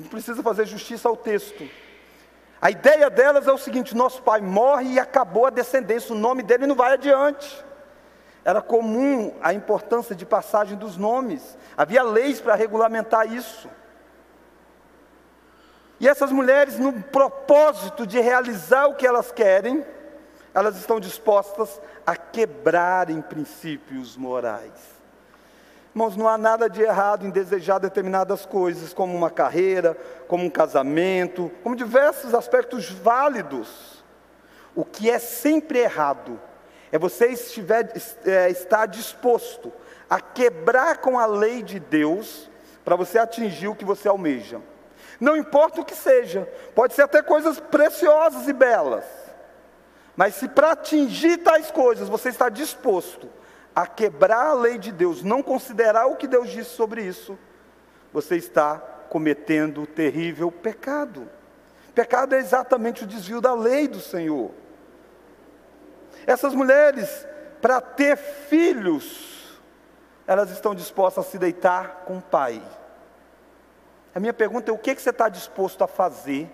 A 0.00 0.02
gente 0.02 0.10
precisa 0.12 0.42
fazer 0.42 0.64
justiça 0.64 1.10
ao 1.10 1.14
texto. 1.14 1.68
A 2.58 2.70
ideia 2.70 3.10
delas 3.10 3.46
é 3.46 3.52
o 3.52 3.58
seguinte: 3.58 3.94
nosso 3.94 4.22
pai 4.22 4.40
morre 4.40 4.94
e 4.94 4.98
acabou 4.98 5.44
a 5.44 5.50
descendência, 5.50 6.14
o 6.14 6.18
nome 6.18 6.42
dele 6.42 6.66
não 6.66 6.74
vai 6.74 6.94
adiante. 6.94 7.62
Era 8.42 8.62
comum 8.62 9.34
a 9.42 9.52
importância 9.52 10.14
de 10.14 10.24
passagem 10.24 10.78
dos 10.78 10.96
nomes, 10.96 11.58
havia 11.76 12.02
leis 12.02 12.40
para 12.40 12.54
regulamentar 12.54 13.30
isso. 13.30 13.68
E 16.00 16.08
essas 16.08 16.32
mulheres, 16.32 16.78
no 16.78 16.94
propósito 16.94 18.06
de 18.06 18.18
realizar 18.20 18.86
o 18.86 18.94
que 18.94 19.06
elas 19.06 19.30
querem, 19.30 19.84
elas 20.54 20.78
estão 20.78 20.98
dispostas 20.98 21.78
a 22.06 22.16
quebrarem 22.16 23.20
princípios 23.20 24.16
morais. 24.16 24.89
Irmãos, 25.92 26.16
não 26.16 26.28
há 26.28 26.38
nada 26.38 26.70
de 26.70 26.82
errado 26.82 27.26
em 27.26 27.30
desejar 27.30 27.78
determinadas 27.78 28.46
coisas, 28.46 28.92
como 28.94 29.16
uma 29.16 29.28
carreira, 29.28 29.96
como 30.28 30.44
um 30.44 30.50
casamento, 30.50 31.50
como 31.64 31.74
diversos 31.74 32.32
aspectos 32.32 32.88
válidos. 32.88 34.04
O 34.74 34.84
que 34.84 35.10
é 35.10 35.18
sempre 35.18 35.80
errado 35.80 36.40
é 36.92 36.98
você 36.98 37.26
estiver, 37.26 37.92
é, 38.24 38.48
estar 38.50 38.86
disposto 38.86 39.72
a 40.08 40.20
quebrar 40.20 40.98
com 40.98 41.18
a 41.18 41.26
lei 41.26 41.60
de 41.60 41.80
Deus 41.80 42.48
para 42.84 42.94
você 42.94 43.18
atingir 43.18 43.66
o 43.66 43.74
que 43.74 43.84
você 43.84 44.06
almeja. 44.06 44.60
Não 45.18 45.36
importa 45.36 45.80
o 45.80 45.84
que 45.84 45.94
seja, 45.94 46.48
pode 46.72 46.94
ser 46.94 47.02
até 47.02 47.20
coisas 47.20 47.58
preciosas 47.58 48.46
e 48.46 48.52
belas, 48.52 49.04
mas 50.16 50.36
se 50.36 50.48
para 50.48 50.72
atingir 50.72 51.38
tais 51.38 51.70
coisas 51.70 52.08
você 52.08 52.28
está 52.28 52.48
disposto 52.48 53.28
a 53.80 53.86
quebrar 53.86 54.46
a 54.48 54.52
lei 54.52 54.76
de 54.76 54.92
Deus, 54.92 55.22
não 55.22 55.42
considerar 55.42 56.06
o 56.06 56.16
que 56.16 56.26
Deus 56.26 56.50
disse 56.50 56.70
sobre 56.70 57.02
isso, 57.02 57.38
você 58.12 58.36
está 58.36 58.76
cometendo 59.08 59.86
terrível 59.86 60.52
pecado. 60.52 61.26
Pecado 61.94 62.34
é 62.34 62.38
exatamente 62.38 63.04
o 63.04 63.06
desvio 63.06 63.40
da 63.40 63.54
lei 63.54 63.88
do 63.88 63.98
Senhor. 63.98 64.50
Essas 66.26 66.54
mulheres, 66.54 67.26
para 67.62 67.80
ter 67.80 68.18
filhos, 68.18 69.58
elas 70.26 70.50
estão 70.50 70.74
dispostas 70.74 71.26
a 71.26 71.30
se 71.30 71.38
deitar 71.38 72.02
com 72.04 72.18
o 72.18 72.22
pai. 72.22 72.62
A 74.14 74.20
minha 74.20 74.34
pergunta 74.34 74.70
é: 74.70 74.74
o 74.74 74.78
que, 74.78 74.94
que 74.94 75.00
você 75.00 75.08
está 75.08 75.30
disposto 75.30 75.82
a 75.82 75.88
fazer 75.88 76.50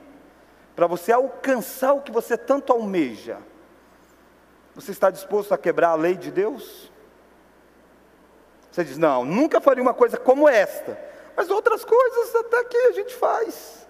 para 0.76 0.87
você 0.87 1.11
alcançar 1.11 1.92
o 1.92 2.02
que 2.02 2.12
você 2.12 2.37
tanto 2.37 2.73
almeja? 2.73 3.38
Você 4.76 4.92
está 4.92 5.11
disposto 5.11 5.52
a 5.52 5.59
quebrar 5.59 5.88
a 5.88 5.95
lei 5.97 6.14
de 6.14 6.30
Deus? 6.30 6.95
Você 8.76 8.85
diz, 8.85 8.99
não, 8.99 9.25
nunca 9.25 9.59
faria 9.59 9.83
uma 9.83 9.95
coisa 9.95 10.18
como 10.18 10.47
esta, 10.47 11.00
mas 11.35 11.49
outras 11.49 11.83
coisas 11.83 12.35
até 12.35 12.62
que 12.64 12.76
a 12.76 12.92
gente 12.92 13.14
faz. 13.14 13.88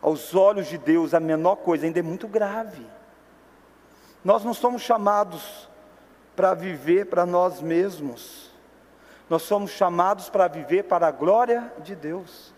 Aos 0.00 0.34
olhos 0.34 0.68
de 0.68 0.78
Deus, 0.78 1.12
a 1.12 1.20
menor 1.20 1.56
coisa 1.56 1.84
ainda 1.84 1.98
é 1.98 2.02
muito 2.02 2.26
grave. 2.26 2.86
Nós 4.24 4.42
não 4.42 4.54
somos 4.54 4.80
chamados 4.80 5.68
para 6.34 6.54
viver 6.54 7.10
para 7.10 7.26
nós 7.26 7.60
mesmos, 7.60 8.50
nós 9.28 9.42
somos 9.42 9.70
chamados 9.72 10.30
para 10.30 10.48
viver 10.48 10.84
para 10.84 11.06
a 11.06 11.10
glória 11.10 11.70
de 11.80 11.94
Deus. 11.94 12.54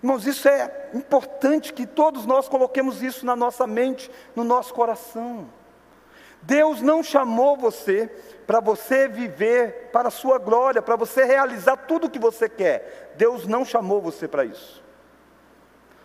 Irmãos, 0.00 0.24
isso 0.24 0.48
é 0.48 0.90
importante 0.94 1.72
que 1.72 1.84
todos 1.84 2.24
nós 2.26 2.48
coloquemos 2.48 3.02
isso 3.02 3.26
na 3.26 3.34
nossa 3.34 3.66
mente, 3.66 4.08
no 4.36 4.44
nosso 4.44 4.72
coração. 4.72 5.48
Deus 6.42 6.80
não 6.80 7.02
chamou 7.02 7.56
você 7.56 8.10
para 8.46 8.60
você 8.60 9.06
viver 9.06 9.90
para 9.92 10.08
a 10.08 10.10
sua 10.10 10.38
glória, 10.38 10.82
para 10.82 10.96
você 10.96 11.24
realizar 11.24 11.76
tudo 11.76 12.06
o 12.06 12.10
que 12.10 12.18
você 12.18 12.48
quer. 12.48 13.12
Deus 13.16 13.46
não 13.46 13.64
chamou 13.64 14.00
você 14.00 14.26
para 14.26 14.44
isso. 14.44 14.82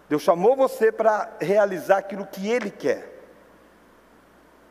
Deus 0.08 0.22
chamou 0.22 0.56
você 0.56 0.92
para 0.92 1.36
realizar 1.40 1.98
aquilo 1.98 2.26
que 2.26 2.50
Ele 2.50 2.70
quer. 2.70 3.14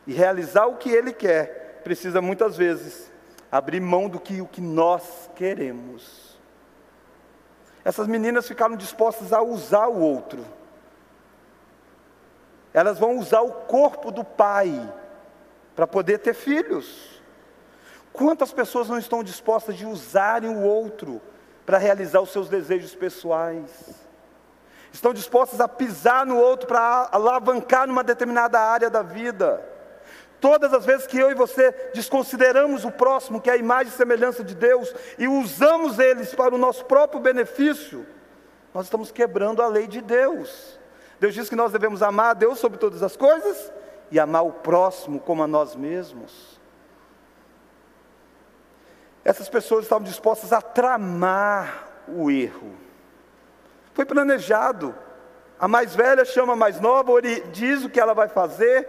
E 0.07 0.13
realizar 0.13 0.67
o 0.67 0.77
que 0.77 0.89
Ele 0.89 1.11
quer 1.11 1.81
precisa 1.83 2.21
muitas 2.21 2.55
vezes 2.55 3.11
abrir 3.51 3.79
mão 3.79 4.07
do 4.07 4.19
que 4.19 4.41
o 4.41 4.47
que 4.47 4.61
nós 4.61 5.29
queremos. 5.35 6.39
Essas 7.83 8.07
meninas 8.07 8.47
ficaram 8.47 8.75
dispostas 8.75 9.33
a 9.33 9.41
usar 9.41 9.87
o 9.87 9.99
outro. 9.99 10.45
Elas 12.73 12.97
vão 12.97 13.17
usar 13.17 13.41
o 13.41 13.51
corpo 13.51 14.11
do 14.11 14.23
pai 14.23 14.91
para 15.75 15.85
poder 15.85 16.19
ter 16.19 16.33
filhos. 16.33 17.21
Quantas 18.13 18.53
pessoas 18.53 18.87
não 18.87 18.97
estão 18.97 19.21
dispostas 19.21 19.75
de 19.75 19.85
usarem 19.85 20.49
o 20.49 20.61
outro 20.61 21.21
para 21.65 21.77
realizar 21.77 22.21
os 22.21 22.31
seus 22.31 22.47
desejos 22.47 22.95
pessoais? 22.95 23.69
Estão 24.93 25.13
dispostas 25.13 25.59
a 25.59 25.67
pisar 25.67 26.25
no 26.25 26.37
outro 26.37 26.67
para 26.67 27.09
alavancar 27.11 27.85
numa 27.85 28.03
determinada 28.03 28.57
área 28.57 28.89
da 28.89 29.01
vida. 29.01 29.61
Todas 30.39 30.73
as 30.73 30.85
vezes 30.85 31.07
que 31.07 31.17
eu 31.17 31.29
e 31.29 31.33
você 31.33 31.71
desconsideramos 31.93 32.85
o 32.85 32.91
próximo, 32.91 33.41
que 33.41 33.49
é 33.49 33.53
a 33.53 33.57
imagem 33.57 33.91
e 33.91 33.97
semelhança 33.97 34.43
de 34.43 34.55
Deus, 34.55 34.93
e 35.17 35.27
usamos 35.27 35.99
eles 35.99 36.33
para 36.33 36.55
o 36.55 36.57
nosso 36.57 36.85
próprio 36.85 37.19
benefício, 37.19 38.05
nós 38.73 38.85
estamos 38.85 39.11
quebrando 39.11 39.61
a 39.61 39.67
lei 39.67 39.87
de 39.87 40.01
Deus. 40.01 40.79
Deus 41.19 41.33
diz 41.33 41.49
que 41.49 41.55
nós 41.55 41.73
devemos 41.73 42.01
amar 42.01 42.31
a 42.31 42.33
Deus 42.33 42.59
sobre 42.59 42.77
todas 42.77 43.03
as 43.03 43.17
coisas 43.17 43.73
e 44.11 44.19
amar 44.19 44.45
o 44.45 44.51
próximo 44.51 45.19
como 45.19 45.43
a 45.43 45.47
nós 45.47 45.75
mesmos. 45.75 46.59
Essas 49.23 49.49
pessoas 49.49 49.85
estavam 49.85 50.03
dispostas 50.03 50.53
a 50.53 50.61
tramar 50.61 51.87
o 52.07 52.29
erro. 52.29 52.75
Foi 53.93 54.05
planejado. 54.05 54.95
A 55.59 55.67
mais 55.67 55.95
velha 55.95 56.25
chama 56.25 56.53
a 56.53 56.55
mais 56.55 56.79
nova, 56.79 57.13
diz 57.51 57.83
o 57.83 57.89
que 57.89 57.99
ela 57.99 58.13
vai 58.13 58.27
fazer. 58.27 58.87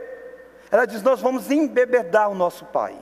Ela 0.70 0.84
diz: 0.84 1.02
Nós 1.02 1.20
vamos 1.20 1.50
embebedar 1.50 2.28
o 2.28 2.34
nosso 2.34 2.66
pai. 2.66 2.96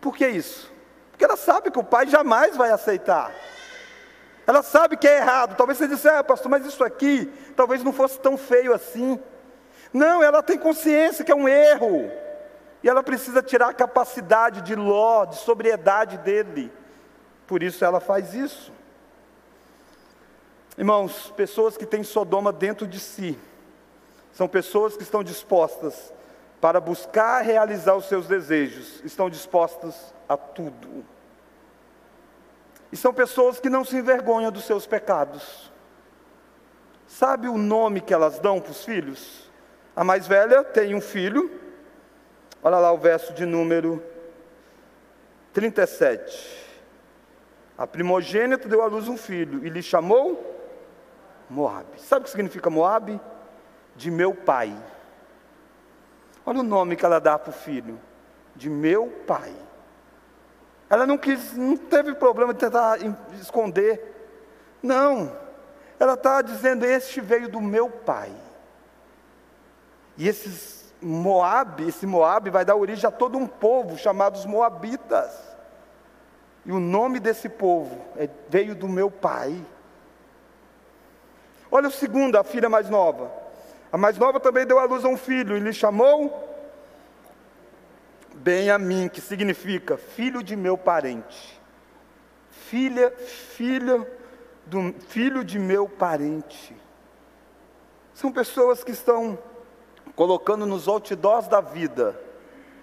Por 0.00 0.16
que 0.16 0.26
isso? 0.26 0.72
Porque 1.10 1.24
ela 1.24 1.36
sabe 1.36 1.70
que 1.70 1.78
o 1.78 1.84
pai 1.84 2.06
jamais 2.06 2.56
vai 2.56 2.70
aceitar. 2.70 3.30
Ela 4.46 4.62
sabe 4.62 4.96
que 4.96 5.06
é 5.06 5.18
errado. 5.18 5.54
Talvez 5.54 5.78
você 5.78 5.86
disse, 5.86 6.08
ah, 6.08 6.24
pastor, 6.24 6.50
mas 6.50 6.64
isso 6.64 6.82
aqui 6.82 7.30
talvez 7.54 7.84
não 7.84 7.92
fosse 7.92 8.18
tão 8.18 8.36
feio 8.36 8.72
assim. 8.72 9.20
Não, 9.92 10.22
ela 10.22 10.42
tem 10.42 10.58
consciência 10.58 11.24
que 11.24 11.32
é 11.32 11.34
um 11.34 11.48
erro. 11.48 12.10
E 12.82 12.88
ela 12.88 13.02
precisa 13.02 13.42
tirar 13.42 13.68
a 13.68 13.74
capacidade 13.74 14.62
de 14.62 14.74
Ló, 14.74 15.24
de 15.24 15.36
sobriedade 15.36 16.18
dele. 16.18 16.72
Por 17.46 17.62
isso 17.62 17.84
ela 17.84 18.00
faz 18.00 18.32
isso. 18.32 18.72
Irmãos, 20.78 21.32
pessoas 21.36 21.76
que 21.76 21.84
têm 21.84 22.02
Sodoma 22.02 22.52
dentro 22.52 22.86
de 22.86 22.98
si, 22.98 23.38
são 24.32 24.48
pessoas 24.48 24.96
que 24.96 25.02
estão 25.02 25.22
dispostas 25.22 26.12
para 26.60 26.80
buscar 26.80 27.42
realizar 27.42 27.94
os 27.96 28.06
seus 28.06 28.26
desejos, 28.26 29.02
estão 29.04 29.28
dispostas 29.28 30.14
a 30.28 30.36
tudo. 30.36 31.04
E 32.92 32.96
são 32.96 33.12
pessoas 33.12 33.60
que 33.60 33.68
não 33.68 33.84
se 33.84 33.96
envergonham 33.96 34.50
dos 34.50 34.64
seus 34.64 34.86
pecados. 34.86 35.70
Sabe 37.06 37.48
o 37.48 37.58
nome 37.58 38.00
que 38.00 38.14
elas 38.14 38.38
dão 38.38 38.60
para 38.60 38.70
os 38.70 38.84
filhos? 38.84 39.49
A 39.94 40.04
mais 40.04 40.26
velha 40.26 40.62
tem 40.62 40.94
um 40.94 41.00
filho, 41.00 41.50
olha 42.62 42.78
lá 42.78 42.92
o 42.92 42.98
verso 42.98 43.32
de 43.32 43.44
número 43.44 44.02
37. 45.52 46.60
A 47.76 47.86
primogênita 47.86 48.68
deu 48.68 48.82
à 48.82 48.86
luz 48.86 49.08
um 49.08 49.16
filho 49.16 49.66
e 49.66 49.70
lhe 49.70 49.82
chamou 49.82 50.58
Moabe. 51.48 52.00
Sabe 52.00 52.20
o 52.20 52.24
que 52.24 52.30
significa 52.30 52.70
Moabe? 52.70 53.20
De 53.96 54.10
meu 54.10 54.34
pai. 54.34 54.76
Olha 56.46 56.60
o 56.60 56.62
nome 56.62 56.94
que 56.94 57.04
ela 57.04 57.18
dá 57.18 57.38
para 57.38 57.50
o 57.50 57.52
filho. 57.52 57.98
De 58.54 58.70
meu 58.70 59.08
pai. 59.26 59.52
Ela 60.88 61.06
não 61.06 61.16
quis, 61.16 61.56
não 61.56 61.76
teve 61.76 62.14
problema 62.14 62.52
de 62.52 62.60
tentar 62.60 62.98
esconder. 63.40 64.10
Não. 64.82 65.36
Ela 65.98 66.14
está 66.14 66.42
dizendo: 66.42 66.84
Este 66.84 67.20
veio 67.20 67.48
do 67.48 67.60
meu 67.60 67.88
pai. 67.88 68.32
E 70.16 70.28
esses 70.28 70.92
Moab, 71.02 71.82
esse 71.86 72.06
Moab 72.06 72.50
vai 72.50 72.64
dar 72.64 72.76
origem 72.76 73.06
a 73.06 73.10
todo 73.10 73.38
um 73.38 73.46
povo 73.46 73.96
chamado 73.96 74.36
os 74.36 74.44
Moabitas. 74.44 75.30
E 76.64 76.72
o 76.72 76.78
nome 76.78 77.18
desse 77.18 77.48
povo 77.48 77.98
é, 78.16 78.28
veio 78.48 78.74
do 78.74 78.86
meu 78.86 79.10
pai. 79.10 79.54
Olha 81.70 81.88
o 81.88 81.92
segundo, 81.92 82.36
a 82.36 82.44
filha 82.44 82.68
mais 82.68 82.90
nova. 82.90 83.30
A 83.90 83.96
mais 83.96 84.18
nova 84.18 84.38
também 84.38 84.66
deu 84.66 84.78
à 84.78 84.84
luz 84.84 85.04
a 85.04 85.08
um 85.08 85.16
filho 85.16 85.56
e 85.56 85.60
lhe 85.60 85.72
chamou 85.72 86.48
bem 88.34 88.70
a 88.70 88.78
mim, 88.78 89.08
que 89.08 89.20
significa 89.20 89.96
filho 89.96 90.42
de 90.42 90.56
meu 90.56 90.76
parente. 90.76 91.60
Filha, 92.50 93.10
filha 93.10 94.06
do 94.66 94.94
filho 95.08 95.42
de 95.42 95.58
meu 95.58 95.88
parente. 95.88 96.76
São 98.14 98.30
pessoas 98.30 98.84
que 98.84 98.92
estão 98.92 99.38
colocando 100.20 100.66
nos 100.66 100.86
outdoors 100.86 101.48
da 101.48 101.62
vida 101.62 102.14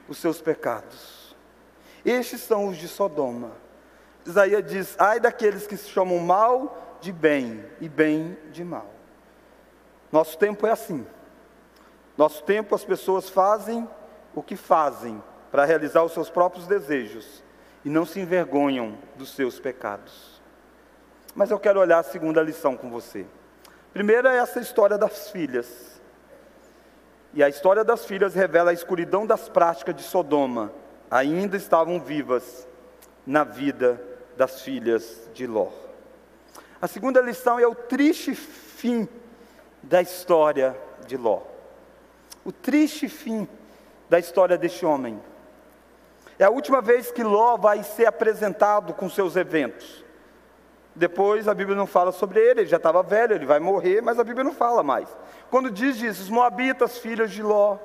os 0.09 0.17
seus 0.17 0.41
pecados. 0.41 1.35
Estes 2.03 2.41
são 2.41 2.67
os 2.67 2.77
de 2.77 2.87
Sodoma. 2.87 3.51
Isaías 4.25 4.65
diz: 4.65 4.95
ai 4.97 5.19
daqueles 5.19 5.67
que 5.67 5.77
se 5.77 5.87
chamam 5.87 6.17
mal 6.17 6.97
de 6.99 7.11
bem 7.11 7.63
e 7.79 7.87
bem 7.87 8.35
de 8.51 8.63
mal. 8.63 8.87
Nosso 10.11 10.35
tempo 10.35 10.65
é 10.65 10.71
assim. 10.71 11.05
Nosso 12.17 12.41
tempo 12.41 12.73
as 12.73 12.83
pessoas 12.83 13.29
fazem 13.29 13.87
o 14.33 14.41
que 14.41 14.55
fazem 14.55 15.21
para 15.51 15.63
realizar 15.63 16.01
os 16.01 16.13
seus 16.13 16.31
próprios 16.31 16.65
desejos 16.65 17.43
e 17.85 17.89
não 17.89 18.03
se 18.03 18.19
envergonham 18.19 18.97
dos 19.15 19.35
seus 19.35 19.59
pecados. 19.59 20.41
Mas 21.35 21.51
eu 21.51 21.59
quero 21.59 21.79
olhar 21.79 21.99
a 21.99 22.03
segunda 22.03 22.41
lição 22.41 22.75
com 22.75 22.89
você. 22.89 23.27
Primeira 23.93 24.33
é 24.33 24.37
essa 24.37 24.59
história 24.59 24.97
das 24.97 25.29
filhas. 25.29 25.96
E 27.33 27.43
a 27.43 27.49
história 27.49 27.83
das 27.83 28.05
filhas 28.05 28.33
revela 28.33 28.71
a 28.71 28.73
escuridão 28.73 29.25
das 29.25 29.49
práticas 29.49 29.95
de 29.95 30.03
Sodoma, 30.03 30.71
ainda 31.09 31.57
estavam 31.57 31.99
vivas 31.99 32.67
na 33.25 33.43
vida 33.43 34.01
das 34.35 34.61
filhas 34.61 35.29
de 35.33 35.45
Ló. 35.45 35.69
A 36.81 36.87
segunda 36.87 37.21
lição 37.21 37.59
é 37.59 37.67
o 37.67 37.75
triste 37.75 38.35
fim 38.35 39.07
da 39.81 40.01
história 40.01 40.77
de 41.05 41.17
Ló. 41.17 41.41
O 42.45 42.51
triste 42.51 43.09
fim 43.09 43.47
da 44.09 44.19
história 44.19 44.57
deste 44.57 44.85
homem. 44.85 45.21
É 46.39 46.43
a 46.43 46.49
última 46.49 46.81
vez 46.81 47.11
que 47.11 47.23
Ló 47.23 47.57
vai 47.57 47.83
ser 47.83 48.05
apresentado 48.05 48.93
com 48.93 49.09
seus 49.09 49.35
eventos. 49.35 50.05
Depois 50.97 51.47
a 51.47 51.53
Bíblia 51.53 51.77
não 51.77 51.85
fala 51.85 52.11
sobre 52.11 52.39
ele, 52.39 52.61
ele 52.61 52.69
já 52.69 52.77
estava 52.77 53.03
velho, 53.03 53.35
ele 53.35 53.45
vai 53.45 53.59
morrer, 53.59 54.01
mas 54.01 54.17
a 54.17 54.23
Bíblia 54.23 54.43
não 54.43 54.51
fala 54.51 54.81
mais. 54.81 55.07
Quando 55.51 55.69
diz 55.69 55.95
diz, 55.95 56.19
os 56.19 56.27
Moabitas, 56.27 56.97
filhos 56.97 57.31
de 57.31 57.43
Ló, 57.43 57.77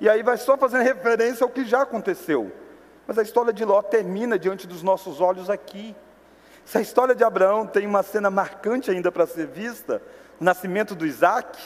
e 0.00 0.08
aí 0.08 0.22
vai 0.22 0.36
só 0.36 0.56
fazendo 0.56 0.84
referência 0.84 1.42
ao 1.42 1.50
que 1.50 1.64
já 1.64 1.82
aconteceu. 1.82 2.52
Mas 3.08 3.18
a 3.18 3.22
história 3.22 3.52
de 3.52 3.64
Ló 3.64 3.82
termina 3.82 4.38
diante 4.38 4.68
dos 4.68 4.84
nossos 4.84 5.20
olhos 5.20 5.50
aqui. 5.50 5.96
Se 6.64 6.78
a 6.78 6.80
história 6.80 7.14
de 7.14 7.24
Abraão 7.24 7.66
tem 7.66 7.86
uma 7.86 8.04
cena 8.04 8.30
marcante 8.30 8.88
ainda 8.88 9.10
para 9.10 9.26
ser 9.26 9.48
vista, 9.48 10.00
o 10.40 10.44
nascimento 10.44 10.94
do 10.94 11.04
Isaac, 11.04 11.58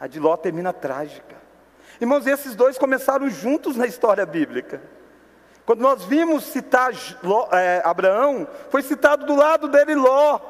a 0.00 0.08
de 0.08 0.18
Ló 0.18 0.36
termina 0.36 0.72
trágica. 0.72 1.36
Irmãos, 2.00 2.26
esses 2.26 2.56
dois 2.56 2.76
começaram 2.76 3.30
juntos 3.30 3.76
na 3.76 3.86
história 3.86 4.26
bíblica. 4.26 4.82
Quando 5.68 5.82
nós 5.82 6.02
vimos 6.02 6.44
citar 6.44 6.94
é, 7.52 7.82
Abraão, 7.84 8.48
foi 8.70 8.80
citado 8.80 9.26
do 9.26 9.36
lado 9.36 9.68
dele 9.68 9.94
Ló. 9.94 10.40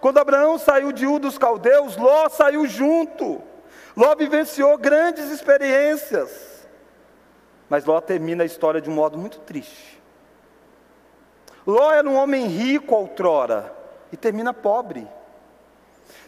Quando 0.00 0.18
Abraão 0.18 0.56
saiu 0.56 0.92
de 0.92 1.04
Ur 1.04 1.18
dos 1.18 1.36
Caldeus, 1.36 1.96
Ló 1.96 2.28
saiu 2.28 2.64
junto. 2.64 3.42
Ló 3.96 4.14
vivenciou 4.14 4.78
grandes 4.78 5.32
experiências. 5.32 6.64
Mas 7.68 7.86
Ló 7.86 8.00
termina 8.00 8.44
a 8.44 8.46
história 8.46 8.80
de 8.80 8.88
um 8.88 8.94
modo 8.94 9.18
muito 9.18 9.40
triste. 9.40 10.00
Ló 11.66 11.90
era 11.90 12.08
um 12.08 12.14
homem 12.14 12.46
rico 12.46 12.94
outrora 12.94 13.74
e 14.12 14.16
termina 14.16 14.54
pobre. 14.54 15.08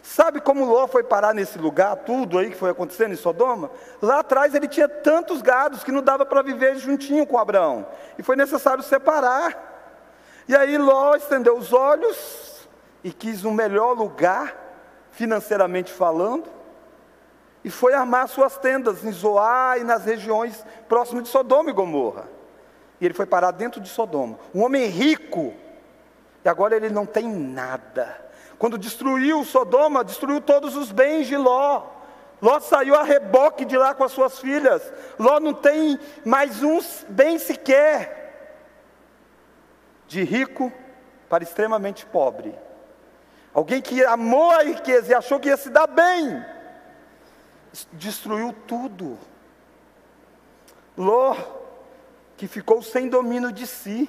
Sabe 0.01 0.41
como 0.41 0.65
Ló 0.65 0.87
foi 0.87 1.03
parar 1.03 1.33
nesse 1.33 1.59
lugar, 1.59 1.95
tudo 1.97 2.39
aí 2.39 2.49
que 2.49 2.57
foi 2.57 2.71
acontecendo 2.71 3.13
em 3.13 3.17
Sodoma? 3.17 3.69
Lá 4.01 4.19
atrás 4.19 4.55
ele 4.55 4.67
tinha 4.67 4.89
tantos 4.89 5.41
gados 5.41 5.83
que 5.83 5.91
não 5.91 6.01
dava 6.01 6.25
para 6.25 6.41
viver 6.41 6.75
juntinho 6.77 7.25
com 7.25 7.37
Abraão. 7.37 7.85
E 8.17 8.23
foi 8.23 8.35
necessário 8.35 8.83
separar. 8.83 9.69
E 10.47 10.55
aí 10.55 10.77
Ló 10.77 11.15
estendeu 11.15 11.55
os 11.55 11.71
olhos 11.71 12.67
e 13.03 13.11
quis 13.11 13.45
um 13.45 13.51
melhor 13.51 13.93
lugar, 13.93 14.55
financeiramente 15.11 15.91
falando, 15.91 16.49
e 17.63 17.69
foi 17.69 17.93
armar 17.93 18.27
suas 18.27 18.57
tendas 18.57 19.03
em 19.03 19.11
Zoar 19.11 19.77
e 19.77 19.83
nas 19.83 20.03
regiões 20.03 20.65
próximas 20.89 21.23
de 21.23 21.29
Sodoma 21.29 21.69
e 21.69 21.73
Gomorra. 21.73 22.27
E 22.99 23.05
ele 23.05 23.13
foi 23.13 23.25
parar 23.27 23.51
dentro 23.51 23.79
de 23.79 23.87
Sodoma. 23.89 24.39
Um 24.53 24.63
homem 24.63 24.85
rico, 24.87 25.53
e 26.43 26.49
agora 26.49 26.75
ele 26.75 26.89
não 26.89 27.05
tem 27.05 27.27
nada. 27.27 28.30
Quando 28.61 28.77
destruiu 28.77 29.43
Sodoma, 29.43 30.03
destruiu 30.03 30.39
todos 30.39 30.75
os 30.75 30.91
bens 30.91 31.25
de 31.25 31.35
Ló. 31.35 31.81
Ló 32.39 32.59
saiu 32.59 32.93
a 32.93 33.01
reboque 33.01 33.65
de 33.65 33.75
lá 33.75 33.95
com 33.95 34.03
as 34.03 34.11
suas 34.11 34.37
filhas. 34.37 34.93
Ló 35.17 35.39
não 35.39 35.51
tem 35.51 35.99
mais 36.23 36.61
um 36.61 36.79
bem 37.09 37.39
sequer. 37.39 38.69
De 40.07 40.21
rico 40.21 40.71
para 41.27 41.43
extremamente 41.43 42.05
pobre. 42.05 42.53
Alguém 43.51 43.81
que 43.81 44.05
amou 44.05 44.51
a 44.51 44.61
riqueza 44.61 45.11
e 45.11 45.15
achou 45.15 45.39
que 45.39 45.49
ia 45.49 45.57
se 45.57 45.71
dar 45.71 45.87
bem 45.87 46.45
destruiu 47.93 48.53
tudo. 48.67 49.17
Ló, 50.95 51.35
que 52.37 52.47
ficou 52.47 52.83
sem 52.83 53.09
domínio 53.09 53.51
de 53.51 53.65
si 53.65 54.07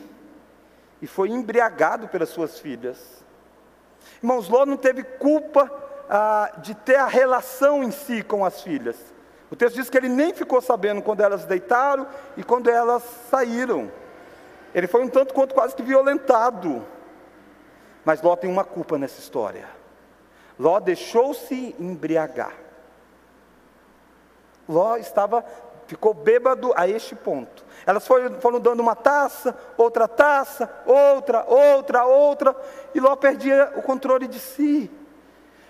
e 1.01 1.07
foi 1.07 1.31
embriagado 1.31 2.07
pelas 2.07 2.29
suas 2.29 2.59
filhas. 2.59 3.22
Irmãos, 4.23 4.49
Ló 4.49 4.65
não 4.65 4.77
teve 4.77 5.03
culpa 5.03 5.71
ah, 6.09 6.53
de 6.59 6.75
ter 6.75 6.97
a 6.97 7.07
relação 7.07 7.83
em 7.83 7.91
si 7.91 8.23
com 8.23 8.45
as 8.45 8.63
filhas. 8.63 8.97
O 9.51 9.57
texto 9.57 9.77
diz 9.77 9.91
que 9.91 9.97
ele 9.97 10.09
nem 10.09 10.33
ficou 10.33 10.61
sabendo 10.61 11.03
quando 11.03 11.21
elas 11.21 11.45
deitaram 11.45 12.07
e 12.37 12.43
quando 12.43 12.71
elas 12.71 13.03
saíram. 13.31 13.91
Ele 14.75 14.87
foi 14.87 15.03
um 15.03 15.09
tanto 15.09 15.35
quanto 15.35 15.55
quase 15.55 15.75
que 15.77 15.83
violentado. 15.83 16.87
Mas 18.05 18.23
Ló 18.23 18.35
tem 18.35 18.51
uma 18.51 18.65
culpa 18.65 18.97
nessa 18.97 19.21
história. 19.21 19.69
Ló 20.59 20.81
deixou-se 20.81 21.75
embriagar. 21.79 22.55
Ló 24.69 24.97
estava, 24.97 25.45
ficou 25.87 26.15
bêbado 26.15 26.73
a 26.77 26.89
este 26.89 27.15
ponto. 27.15 27.65
Elas 27.87 28.07
foram, 28.07 28.41
foram 28.41 28.61
dando 28.61 28.81
uma 28.81 28.95
taça, 28.95 29.57
outra 29.77 30.07
taça, 30.07 30.71
outra, 30.87 31.45
outra, 31.47 32.05
outra, 32.05 32.57
e 32.95 33.01
Ló 33.01 33.17
perdia 33.17 33.73
o 33.77 33.83
controle 33.83 34.29
de 34.29 34.39
si. 34.39 34.91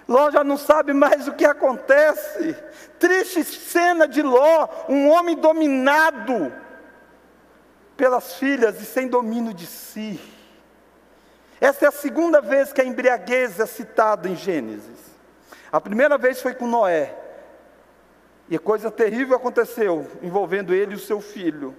Ló 0.06 0.30
já 0.30 0.44
não 0.44 0.56
sabe 0.56 0.92
mais 0.92 1.26
o 1.26 1.32
que 1.32 1.44
acontece. 1.44 2.56
Triste 2.98 3.44
cena 3.44 4.06
de 4.06 4.20
Ló, 4.20 4.68
um 4.88 5.08
homem 5.08 5.36
dominado 5.36 6.52
pelas 7.96 8.34
filhas 8.34 8.80
e 8.80 8.84
sem 8.84 9.08
domínio 9.08 9.54
de 9.54 9.66
si. 9.66 10.20
Essa 11.60 11.84
é 11.84 11.88
a 11.88 11.92
segunda 11.92 12.40
vez 12.40 12.72
que 12.72 12.80
a 12.80 12.84
embriaguez 12.84 13.60
é 13.60 13.66
citada 13.66 14.28
em 14.28 14.34
Gênesis. 14.34 14.98
A 15.70 15.80
primeira 15.80 16.18
vez 16.18 16.42
foi 16.42 16.54
com 16.54 16.66
Noé. 16.66 17.16
E 18.50 18.58
coisa 18.58 18.90
terrível 18.90 19.36
aconteceu 19.36 20.06
envolvendo 20.20 20.74
ele 20.74 20.92
e 20.92 20.96
o 20.96 21.00
seu 21.00 21.20
filho. 21.20 21.74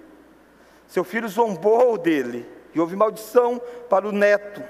Seu 0.94 1.02
filho 1.02 1.28
zombou 1.28 1.98
dele 1.98 2.48
e 2.72 2.78
houve 2.78 2.94
maldição 2.94 3.60
para 3.90 4.06
o 4.06 4.12
neto. 4.12 4.62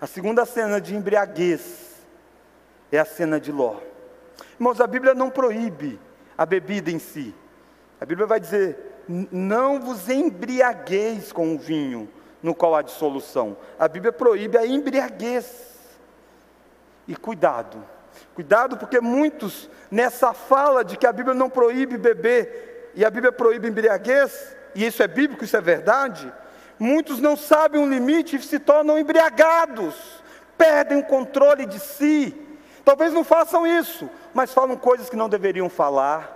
A 0.00 0.06
segunda 0.08 0.44
cena 0.44 0.80
de 0.80 0.96
embriaguez 0.96 1.94
é 2.90 2.98
a 2.98 3.04
cena 3.04 3.38
de 3.38 3.52
Ló. 3.52 3.76
Irmãos, 4.58 4.80
a 4.80 4.86
Bíblia 4.88 5.14
não 5.14 5.30
proíbe 5.30 5.96
a 6.36 6.44
bebida 6.44 6.90
em 6.90 6.98
si. 6.98 7.32
A 8.00 8.04
Bíblia 8.04 8.26
vai 8.26 8.40
dizer: 8.40 9.04
não 9.30 9.78
vos 9.78 10.08
embriagueis 10.08 11.30
com 11.30 11.54
o 11.54 11.58
vinho, 11.58 12.08
no 12.42 12.52
qual 12.52 12.74
há 12.74 12.82
dissolução. 12.82 13.56
A 13.78 13.86
Bíblia 13.86 14.12
proíbe 14.12 14.58
a 14.58 14.66
embriaguez. 14.66 15.76
E 17.06 17.14
cuidado, 17.14 17.80
Cuidado, 18.34 18.76
porque 18.76 19.00
muitos, 19.00 19.70
nessa 19.88 20.32
fala 20.32 20.84
de 20.84 20.96
que 20.96 21.06
a 21.06 21.12
Bíblia 21.12 21.32
não 21.32 21.48
proíbe 21.48 21.96
beber 21.96 22.90
e 22.92 23.04
a 23.04 23.10
Bíblia 23.10 23.30
proíbe 23.30 23.68
embriaguez, 23.68 24.56
e 24.76 24.84
isso 24.84 25.02
é 25.02 25.08
bíblico, 25.08 25.42
isso 25.42 25.56
é 25.56 25.60
verdade, 25.60 26.30
muitos 26.78 27.18
não 27.18 27.34
sabem 27.34 27.80
o 27.80 27.88
limite 27.88 28.36
e 28.36 28.42
se 28.42 28.58
tornam 28.58 28.98
embriagados, 28.98 30.22
perdem 30.58 30.98
o 30.98 31.04
controle 31.04 31.64
de 31.64 31.80
si. 31.80 32.36
Talvez 32.84 33.12
não 33.12 33.24
façam 33.24 33.66
isso, 33.66 34.08
mas 34.34 34.52
falam 34.52 34.76
coisas 34.76 35.08
que 35.08 35.16
não 35.16 35.30
deveriam 35.30 35.70
falar, 35.70 36.34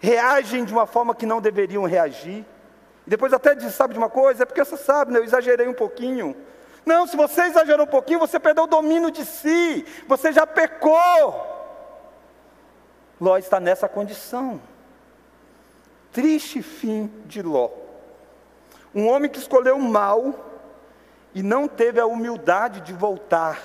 reagem 0.00 0.64
de 0.64 0.72
uma 0.72 0.86
forma 0.86 1.14
que 1.14 1.26
não 1.26 1.42
deveriam 1.42 1.84
reagir. 1.84 2.42
E 3.06 3.10
depois 3.10 3.34
até 3.34 3.54
diz, 3.54 3.74
sabe 3.74 3.92
de 3.92 3.98
uma 3.98 4.08
coisa? 4.08 4.42
É 4.42 4.46
porque 4.46 4.64
você 4.64 4.78
sabe, 4.78 5.12
né? 5.12 5.18
eu 5.18 5.24
exagerei 5.24 5.68
um 5.68 5.74
pouquinho. 5.74 6.34
Não, 6.86 7.06
se 7.06 7.18
você 7.18 7.42
exagerou 7.42 7.84
um 7.84 7.90
pouquinho, 7.90 8.18
você 8.18 8.40
perdeu 8.40 8.64
o 8.64 8.66
domínio 8.66 9.10
de 9.10 9.26
si, 9.26 9.84
você 10.08 10.32
já 10.32 10.46
pecou. 10.46 11.52
Ló 13.20 13.36
está 13.36 13.60
nessa 13.60 13.88
condição. 13.88 14.60
Triste 16.14 16.62
fim 16.62 17.12
de 17.26 17.42
Ló. 17.42 17.70
Um 18.94 19.08
homem 19.08 19.28
que 19.28 19.36
escolheu 19.36 19.76
o 19.76 19.82
mal 19.82 20.32
e 21.34 21.42
não 21.42 21.66
teve 21.66 21.98
a 21.98 22.06
humildade 22.06 22.82
de 22.82 22.92
voltar 22.92 23.58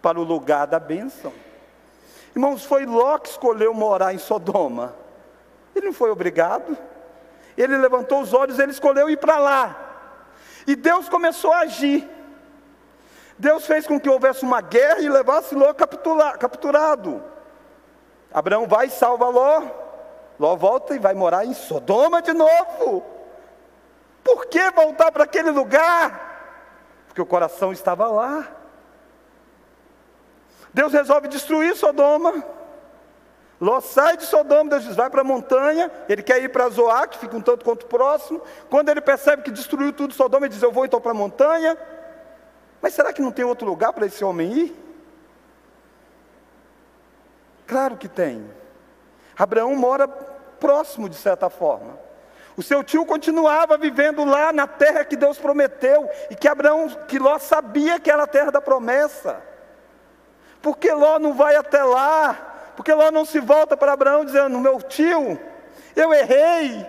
para 0.00 0.18
o 0.18 0.24
lugar 0.24 0.66
da 0.66 0.80
bênção. 0.80 1.30
Irmãos, 2.34 2.64
foi 2.64 2.86
Ló 2.86 3.18
que 3.18 3.28
escolheu 3.28 3.74
morar 3.74 4.14
em 4.14 4.18
Sodoma. 4.18 4.96
Ele 5.74 5.84
não 5.84 5.92
foi 5.92 6.10
obrigado. 6.10 6.78
Ele 7.58 7.76
levantou 7.76 8.22
os 8.22 8.32
olhos, 8.32 8.58
ele 8.58 8.72
escolheu 8.72 9.10
ir 9.10 9.18
para 9.18 9.38
lá. 9.38 9.76
E 10.66 10.74
Deus 10.74 11.10
começou 11.10 11.52
a 11.52 11.58
agir. 11.58 12.08
Deus 13.38 13.66
fez 13.66 13.86
com 13.86 14.00
que 14.00 14.08
houvesse 14.08 14.42
uma 14.44 14.62
guerra 14.62 15.00
e 15.00 15.10
levasse 15.10 15.54
Ló 15.54 15.74
capturado. 15.74 17.22
Abraão 18.32 18.66
vai 18.66 18.86
e 18.86 18.90
salva 18.90 19.28
Ló. 19.28 19.84
Ló 20.38 20.54
volta 20.56 20.94
e 20.94 20.98
vai 20.98 21.14
morar 21.14 21.44
em 21.44 21.54
Sodoma 21.54 22.20
de 22.20 22.32
novo. 22.32 23.04
Por 24.22 24.46
que 24.46 24.70
voltar 24.70 25.10
para 25.12 25.24
aquele 25.24 25.50
lugar? 25.50 26.26
Porque 27.06 27.22
o 27.22 27.26
coração 27.26 27.72
estava 27.72 28.08
lá. 28.08 28.46
Deus 30.74 30.92
resolve 30.92 31.28
destruir 31.28 31.74
Sodoma. 31.74 32.44
Ló 33.58 33.80
sai 33.80 34.18
de 34.18 34.24
Sodoma, 34.24 34.68
Deus 34.68 34.84
diz: 34.84 34.96
vai 34.96 35.08
para 35.08 35.22
a 35.22 35.24
montanha. 35.24 35.90
Ele 36.08 36.22
quer 36.22 36.42
ir 36.42 36.50
para 36.50 36.68
Zoar, 36.68 37.08
que 37.08 37.18
fica 37.18 37.34
um 37.34 37.40
tanto 37.40 37.64
quanto 37.64 37.86
próximo. 37.86 38.42
Quando 38.68 38.90
ele 38.90 39.00
percebe 39.00 39.42
que 39.42 39.50
destruiu 39.50 39.92
tudo 39.92 40.12
Sodoma, 40.12 40.46
ele 40.46 40.52
diz: 40.52 40.62
eu 40.62 40.72
vou 40.72 40.84
então 40.84 41.00
para 41.00 41.12
a 41.12 41.14
montanha. 41.14 41.78
Mas 42.82 42.92
será 42.92 43.12
que 43.12 43.22
não 43.22 43.32
tem 43.32 43.44
outro 43.44 43.66
lugar 43.66 43.92
para 43.92 44.04
esse 44.04 44.22
homem 44.22 44.52
ir? 44.52 44.86
Claro 47.66 47.96
que 47.96 48.08
tem. 48.08 48.46
Abraão 49.36 49.74
mora 49.74 50.08
próximo, 50.08 51.08
de 51.08 51.16
certa 51.16 51.50
forma. 51.50 51.98
O 52.56 52.62
seu 52.62 52.82
tio 52.82 53.04
continuava 53.04 53.76
vivendo 53.76 54.24
lá 54.24 54.50
na 54.52 54.66
terra 54.66 55.04
que 55.04 55.14
Deus 55.14 55.38
prometeu 55.38 56.08
e 56.30 56.34
que 56.34 56.48
Abraão, 56.48 56.88
que 57.06 57.18
Ló 57.18 57.38
sabia 57.38 58.00
que 58.00 58.10
era 58.10 58.22
a 58.22 58.26
terra 58.26 58.50
da 58.50 58.62
promessa. 58.62 59.42
Por 60.62 60.78
que 60.78 60.90
Ló 60.90 61.18
não 61.18 61.34
vai 61.34 61.54
até 61.54 61.84
lá? 61.84 62.72
Porque 62.74 62.92
Ló 62.94 63.10
não 63.10 63.26
se 63.26 63.40
volta 63.40 63.76
para 63.76 63.92
Abraão 63.92 64.24
dizendo: 64.24 64.58
Meu 64.58 64.80
tio, 64.80 65.38
eu 65.94 66.14
errei. 66.14 66.86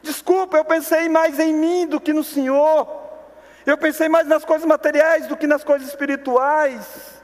Desculpa, 0.00 0.56
eu 0.56 0.64
pensei 0.64 1.08
mais 1.08 1.38
em 1.38 1.52
mim 1.52 1.86
do 1.86 2.00
que 2.00 2.14
no 2.14 2.24
Senhor. 2.24 2.88
Eu 3.66 3.76
pensei 3.76 4.08
mais 4.08 4.26
nas 4.26 4.44
coisas 4.44 4.66
materiais 4.66 5.26
do 5.26 5.36
que 5.36 5.46
nas 5.46 5.62
coisas 5.62 5.86
espirituais. 5.86 7.22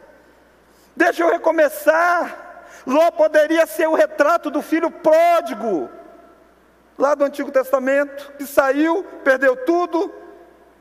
Deixa 0.94 1.22
eu 1.22 1.30
recomeçar. 1.30 2.43
Ló 2.87 3.11
poderia 3.11 3.66
ser 3.66 3.88
o 3.88 3.94
retrato 3.94 4.51
do 4.51 4.61
filho 4.61 4.90
pródigo 4.90 5.88
lá 6.99 7.14
do 7.14 7.25
Antigo 7.25 7.51
Testamento, 7.51 8.33
que 8.38 8.47
saiu, 8.47 9.05
perdeu 9.25 9.57
tudo 9.57 10.12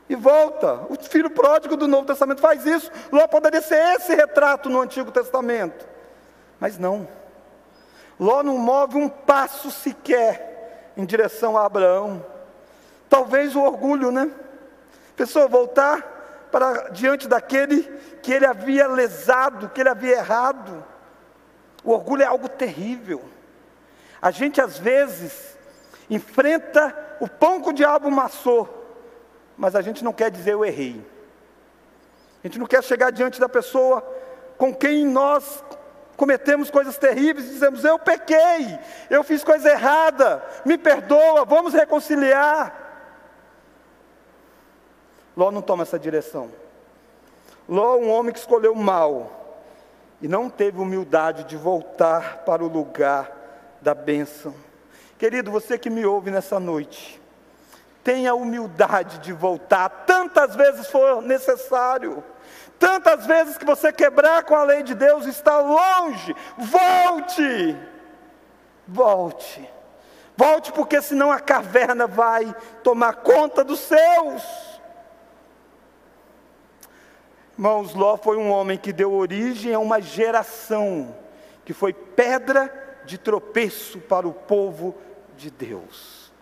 e 0.08 0.14
volta. 0.14 0.86
O 0.88 0.96
filho 1.02 1.30
pródigo 1.30 1.76
do 1.76 1.88
Novo 1.88 2.06
Testamento 2.06 2.40
faz 2.40 2.66
isso. 2.66 2.90
Ló 3.10 3.26
poderia 3.26 3.60
ser 3.60 3.78
esse 3.96 4.14
retrato 4.14 4.68
no 4.68 4.80
Antigo 4.80 5.10
Testamento, 5.10 5.86
mas 6.60 6.78
não. 6.78 7.08
Ló 8.18 8.42
não 8.42 8.58
move 8.58 8.96
um 8.96 9.08
passo 9.08 9.70
sequer 9.70 10.92
em 10.96 11.04
direção 11.04 11.56
a 11.58 11.66
Abraão. 11.66 12.24
Talvez 13.08 13.56
o 13.56 13.62
orgulho, 13.62 14.10
né? 14.10 14.30
Pessoa 15.16 15.48
voltar 15.48 16.48
para 16.50 16.90
diante 16.90 17.26
daquele 17.26 17.82
que 18.22 18.32
ele 18.32 18.46
havia 18.46 18.86
lesado, 18.86 19.68
que 19.70 19.80
ele 19.80 19.88
havia 19.88 20.18
errado. 20.18 20.84
O 21.84 21.92
orgulho 21.92 22.22
é 22.22 22.26
algo 22.26 22.48
terrível. 22.48 23.22
A 24.20 24.30
gente 24.30 24.60
às 24.60 24.78
vezes 24.78 25.56
enfrenta 26.08 27.16
o 27.20 27.28
pão 27.28 27.60
que 27.60 27.68
o 27.68 27.74
diabo 27.74 28.08
amassou, 28.08 28.68
mas 29.56 29.76
a 29.76 29.82
gente 29.82 30.02
não 30.02 30.12
quer 30.12 30.30
dizer 30.30 30.52
eu 30.52 30.64
errei. 30.64 31.04
A 32.42 32.46
gente 32.46 32.58
não 32.58 32.66
quer 32.66 32.82
chegar 32.82 33.10
diante 33.10 33.38
da 33.38 33.48
pessoa 33.48 34.02
com 34.56 34.74
quem 34.74 35.06
nós 35.06 35.62
cometemos 36.16 36.70
coisas 36.70 36.96
terríveis 36.96 37.46
e 37.46 37.50
dizemos: 37.50 37.84
Eu 37.84 37.98
pequei, 37.98 38.78
eu 39.10 39.22
fiz 39.22 39.44
coisa 39.44 39.70
errada, 39.70 40.42
me 40.64 40.78
perdoa, 40.78 41.44
vamos 41.44 41.74
reconciliar. 41.74 42.82
Ló 45.36 45.50
não 45.50 45.60
toma 45.60 45.82
essa 45.82 45.98
direção. 45.98 46.50
Ló, 47.68 47.96
um 47.96 48.10
homem 48.10 48.32
que 48.32 48.38
escolheu 48.38 48.72
o 48.72 48.76
mal 48.76 49.43
e 50.24 50.28
não 50.28 50.48
teve 50.48 50.80
humildade 50.80 51.44
de 51.44 51.54
voltar 51.54 52.44
para 52.46 52.64
o 52.64 52.66
lugar 52.66 53.30
da 53.82 53.94
bênção. 53.94 54.54
Querido, 55.18 55.50
você 55.50 55.76
que 55.76 55.90
me 55.90 56.06
ouve 56.06 56.30
nessa 56.30 56.58
noite, 56.58 57.20
tenha 58.02 58.34
humildade 58.34 59.18
de 59.18 59.34
voltar, 59.34 59.86
tantas 60.06 60.56
vezes 60.56 60.86
for 60.86 61.20
necessário, 61.20 62.24
tantas 62.78 63.26
vezes 63.26 63.58
que 63.58 63.66
você 63.66 63.92
quebrar 63.92 64.44
com 64.44 64.54
a 64.54 64.64
lei 64.64 64.82
de 64.82 64.94
Deus, 64.94 65.26
está 65.26 65.58
longe, 65.58 66.34
volte, 66.56 67.76
volte, 68.88 69.70
volte, 70.34 70.72
porque 70.72 71.02
senão 71.02 71.30
a 71.30 71.38
caverna 71.38 72.06
vai 72.06 72.56
tomar 72.82 73.16
conta 73.16 73.62
dos 73.62 73.80
seus. 73.80 74.73
Irmãos, 77.56 77.94
Ló 77.94 78.16
foi 78.16 78.36
um 78.36 78.50
homem 78.50 78.76
que 78.76 78.92
deu 78.92 79.12
origem 79.12 79.72
a 79.72 79.78
uma 79.78 80.00
geração 80.00 81.14
que 81.64 81.72
foi 81.72 81.92
pedra 81.92 82.72
de 83.04 83.16
tropeço 83.16 84.00
para 84.00 84.26
o 84.26 84.32
povo 84.32 84.96
de 85.36 85.50
Deus. 85.50 86.32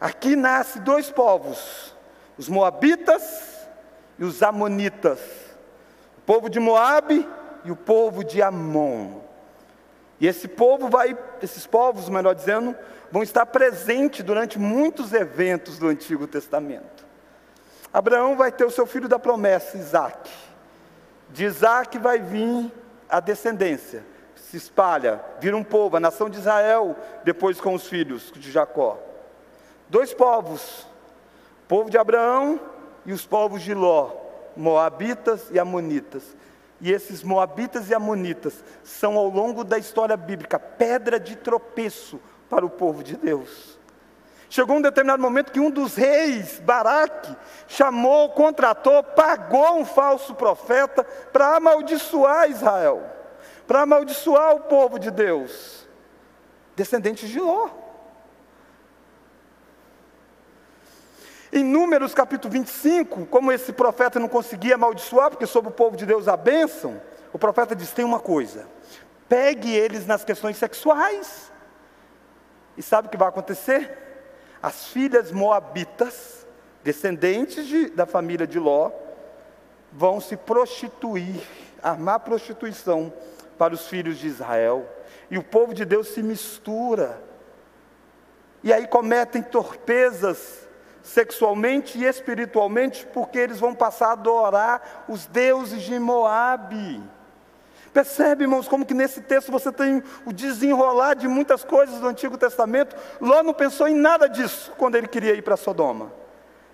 Aqui 0.00 0.34
nasce 0.34 0.80
dois 0.80 1.10
povos, 1.10 1.94
os 2.36 2.48
moabitas 2.48 3.66
e 4.18 4.24
os 4.24 4.42
amonitas. 4.42 5.20
O 6.18 6.20
povo 6.26 6.50
de 6.50 6.58
Moabe 6.58 7.26
e 7.64 7.70
o 7.70 7.76
povo 7.76 8.24
de 8.24 8.42
Amon. 8.42 9.20
E 10.20 10.26
esse 10.26 10.48
povo 10.48 10.88
vai, 10.88 11.16
esses 11.40 11.66
povos, 11.66 12.08
melhor 12.08 12.34
dizendo, 12.34 12.74
vão 13.12 13.22
estar 13.22 13.46
presentes 13.46 14.24
durante 14.24 14.58
muitos 14.58 15.12
eventos 15.12 15.78
do 15.78 15.86
Antigo 15.86 16.26
Testamento. 16.26 17.05
Abraão 17.98 18.36
vai 18.36 18.52
ter 18.52 18.64
o 18.64 18.70
seu 18.70 18.86
filho 18.86 19.08
da 19.08 19.18
promessa, 19.18 19.76
Isaac. 19.76 20.30
De 21.30 21.44
Isaac 21.44 21.98
vai 21.98 22.18
vir 22.18 22.72
a 23.08 23.20
descendência 23.20 24.04
se 24.50 24.56
espalha, 24.56 25.20
vira 25.40 25.56
um 25.56 25.64
povo, 25.64 25.96
a 25.96 26.00
nação 26.00 26.30
de 26.30 26.38
Israel, 26.38 26.96
depois 27.24 27.60
com 27.60 27.74
os 27.74 27.88
filhos 27.88 28.32
de 28.34 28.50
Jacó. 28.50 28.98
Dois 29.88 30.14
povos, 30.14 30.86
o 31.64 31.68
povo 31.68 31.90
de 31.90 31.98
Abraão 31.98 32.60
e 33.04 33.12
os 33.12 33.26
povos 33.26 33.62
de 33.62 33.74
Ló, 33.74 34.12
Moabitas 34.56 35.50
e 35.50 35.58
Amonitas. 35.58 36.36
E 36.80 36.92
esses 36.92 37.24
Moabitas 37.24 37.90
e 37.90 37.94
Amonitas 37.94 38.62
são, 38.84 39.16
ao 39.16 39.28
longo 39.28 39.64
da 39.64 39.78
história 39.78 40.16
bíblica, 40.16 40.60
pedra 40.60 41.18
de 41.18 41.34
tropeço 41.34 42.20
para 42.48 42.64
o 42.64 42.70
povo 42.70 43.02
de 43.02 43.16
Deus. 43.16 43.75
Chegou 44.48 44.76
um 44.76 44.82
determinado 44.82 45.22
momento 45.22 45.52
que 45.52 45.60
um 45.60 45.70
dos 45.70 45.96
reis, 45.96 46.60
Baraque, 46.60 47.36
chamou, 47.66 48.30
contratou, 48.30 49.02
pagou 49.02 49.78
um 49.78 49.84
falso 49.84 50.34
profeta 50.34 51.04
para 51.32 51.56
amaldiçoar 51.56 52.50
Israel 52.50 53.16
para 53.66 53.82
amaldiçoar 53.82 54.54
o 54.54 54.60
povo 54.60 54.98
de 54.98 55.10
Deus, 55.10 55.86
descendentes 56.74 57.28
de 57.28 57.40
Ló. 57.40 57.68
Em 61.52 61.64
Números 61.64 62.14
capítulo 62.14 62.52
25, 62.52 63.26
como 63.26 63.50
esse 63.50 63.72
profeta 63.72 64.20
não 64.20 64.28
conseguia 64.28 64.74
amaldiçoar, 64.74 65.30
porque 65.30 65.46
sobre 65.46 65.70
o 65.70 65.74
povo 65.74 65.96
de 65.96 66.06
Deus 66.06 66.28
a 66.28 66.36
bênção, 66.36 67.00
o 67.32 67.38
profeta 67.38 67.74
diz: 67.74 67.90
tem 67.92 68.04
uma 68.04 68.20
coisa, 68.20 68.66
pegue 69.28 69.74
eles 69.74 70.06
nas 70.06 70.24
questões 70.24 70.56
sexuais. 70.56 71.50
E 72.76 72.82
sabe 72.82 73.08
o 73.08 73.10
que 73.10 73.16
vai 73.16 73.28
acontecer? 73.28 74.05
As 74.62 74.86
filhas 74.86 75.30
moabitas, 75.32 76.46
descendentes 76.82 77.66
de, 77.66 77.90
da 77.90 78.06
família 78.06 78.46
de 78.46 78.58
Ló, 78.58 78.90
vão 79.92 80.20
se 80.20 80.36
prostituir, 80.36 81.42
armar 81.82 82.20
prostituição 82.20 83.12
para 83.58 83.74
os 83.74 83.86
filhos 83.88 84.18
de 84.18 84.26
Israel. 84.26 84.88
E 85.30 85.38
o 85.38 85.42
povo 85.42 85.74
de 85.74 85.84
Deus 85.84 86.08
se 86.08 86.22
mistura. 86.22 87.22
E 88.62 88.72
aí 88.72 88.86
cometem 88.86 89.42
torpezas 89.42 90.66
sexualmente 91.02 91.98
e 91.98 92.04
espiritualmente, 92.04 93.06
porque 93.06 93.38
eles 93.38 93.60
vão 93.60 93.74
passar 93.74 94.08
a 94.08 94.12
adorar 94.12 95.04
os 95.08 95.26
deuses 95.26 95.82
de 95.82 95.98
Moabe. 95.98 97.00
Percebe, 97.96 98.44
irmãos, 98.44 98.68
como 98.68 98.84
que 98.84 98.92
nesse 98.92 99.22
texto 99.22 99.50
você 99.50 99.72
tem 99.72 100.02
o 100.26 100.30
desenrolar 100.30 101.14
de 101.14 101.26
muitas 101.26 101.64
coisas 101.64 101.98
do 101.98 102.06
Antigo 102.06 102.36
Testamento. 102.36 102.94
Ló 103.18 103.42
não 103.42 103.54
pensou 103.54 103.88
em 103.88 103.94
nada 103.94 104.28
disso 104.28 104.70
quando 104.76 104.96
ele 104.96 105.08
queria 105.08 105.32
ir 105.32 105.40
para 105.40 105.56
Sodoma. 105.56 106.12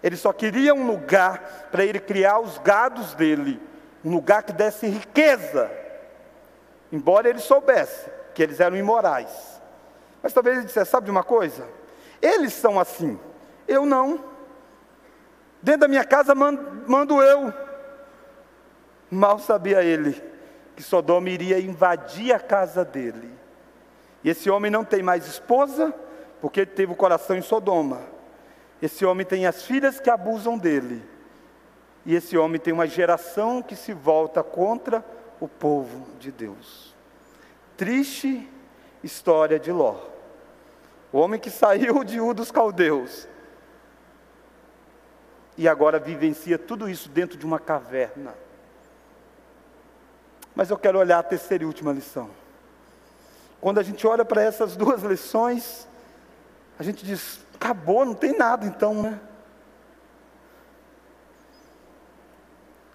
Ele 0.03 0.17
só 0.17 0.33
queria 0.33 0.75
um 0.75 0.85
lugar 0.85 1.69
para 1.71 1.85
ele 1.85 2.01
criar 2.01 2.41
os 2.41 2.59
gados 2.59 3.15
dele, 3.15 3.63
um 4.05 4.13
lugar 4.13 4.43
que 4.43 4.53
desse 4.53 4.89
riqueza 4.89 5.71
Embora 6.91 7.29
ele 7.29 7.39
soubesse 7.39 8.11
que 8.35 8.43
eles 8.43 8.59
eram 8.59 8.77
imorais. 8.77 9.63
Mas 10.21 10.33
talvez 10.33 10.57
ele 10.57 10.67
dissesse: 10.67 10.91
sabe 10.91 11.05
de 11.05 11.13
uma 11.13 11.23
coisa? 11.23 11.69
Eles 12.21 12.53
são 12.53 12.81
assim, 12.81 13.17
eu 13.69 13.87
não. 13.87 14.25
Dentro 15.63 15.83
da 15.83 15.89
minha 15.89 16.05
casa 16.05 16.35
mando, 16.35 16.83
mando 16.89 17.23
eu. 17.23 17.55
Mal 19.09 19.39
sabia 19.39 19.85
ele 19.85 20.32
que 20.77 20.83
Sodoma 20.83 21.29
iria 21.31 21.61
invadir 21.61 22.35
a 22.35 22.41
casa 22.41 22.85
dele. 22.85 23.31
E 24.25 24.31
esse 24.31 24.51
homem 24.51 24.71
não 24.71 24.85
tem 24.85 25.03
mais 25.03 25.27
esposa, 25.27 25.95
porque 26.41 26.61
ele 26.61 26.71
teve 26.71 26.93
o 26.93 26.97
coração 26.97 27.37
em 27.37 27.43
Sodoma. 27.43 28.03
Esse 28.81 29.05
homem 29.05 29.25
tem 29.25 29.47
as 29.47 29.63
filhas 29.63 30.01
que 30.01 30.11
abusam 30.11 30.59
dele. 30.59 31.03
E 32.05 32.15
esse 32.15 32.37
homem 32.37 32.61
tem 32.61 32.73
uma 32.73 32.87
geração 32.87 33.63
que 33.63 33.77
se 33.77 33.93
volta 33.93 34.43
contra 34.43 35.05
o 35.39 35.47
povo 35.47 36.07
de 36.19 36.33
Deus. 36.33 36.95
Triste 37.77 38.49
história 39.03 39.59
de 39.59 39.71
Ló. 39.71 39.97
O 41.13 41.19
homem 41.19 41.39
que 41.39 41.51
saiu 41.51 42.03
de 42.03 42.21
Ur 42.21 42.35
dos 42.35 42.51
caldeus 42.51 43.29
e 45.57 45.69
agora 45.69 45.99
vivencia 45.99 46.59
tudo 46.59 46.89
isso 46.89 47.09
dentro 47.09 47.37
de 47.37 47.45
uma 47.45 47.59
caverna. 47.59 48.35
Mas 50.55 50.71
eu 50.71 50.79
quero 50.79 50.99
olhar 50.99 51.19
a 51.19 51.23
terceira 51.23 51.65
e 51.65 51.67
última 51.67 51.93
lição. 51.93 52.31
Quando 53.61 53.79
a 53.79 53.83
gente 53.83 54.07
olha 54.07 54.25
para 54.25 54.43
essas 54.43 54.77
duas 54.77 55.03
lições, 55.05 55.87
a 56.79 56.83
gente 56.83 57.05
diz: 57.05 57.41
acabou, 57.55 58.05
não 58.05 58.15
tem 58.15 58.37
nada 58.37 58.67
então, 58.67 59.03
né? 59.03 59.21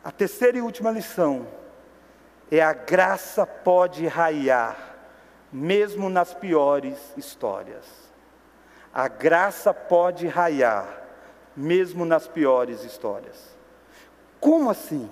A 0.04 0.12
terceira 0.12 0.58
e 0.58 0.62
última 0.62 0.91
lição 0.91 1.48
é 2.50 2.62
a 2.62 2.74
graça 2.74 3.46
pode 3.46 4.08
raiar 4.08 4.88
mesmo 5.52 6.10
nas 6.10 6.34
piores 6.34 6.98
histórias. 7.17 7.86
A 8.93 9.08
graça 9.08 9.74
pode 9.74 10.28
raiar, 10.28 10.88
mesmo 11.56 12.06
nas 12.06 12.28
piores 12.28 12.84
histórias. 12.84 13.56
Como 14.39 14.70
assim? 14.70 15.10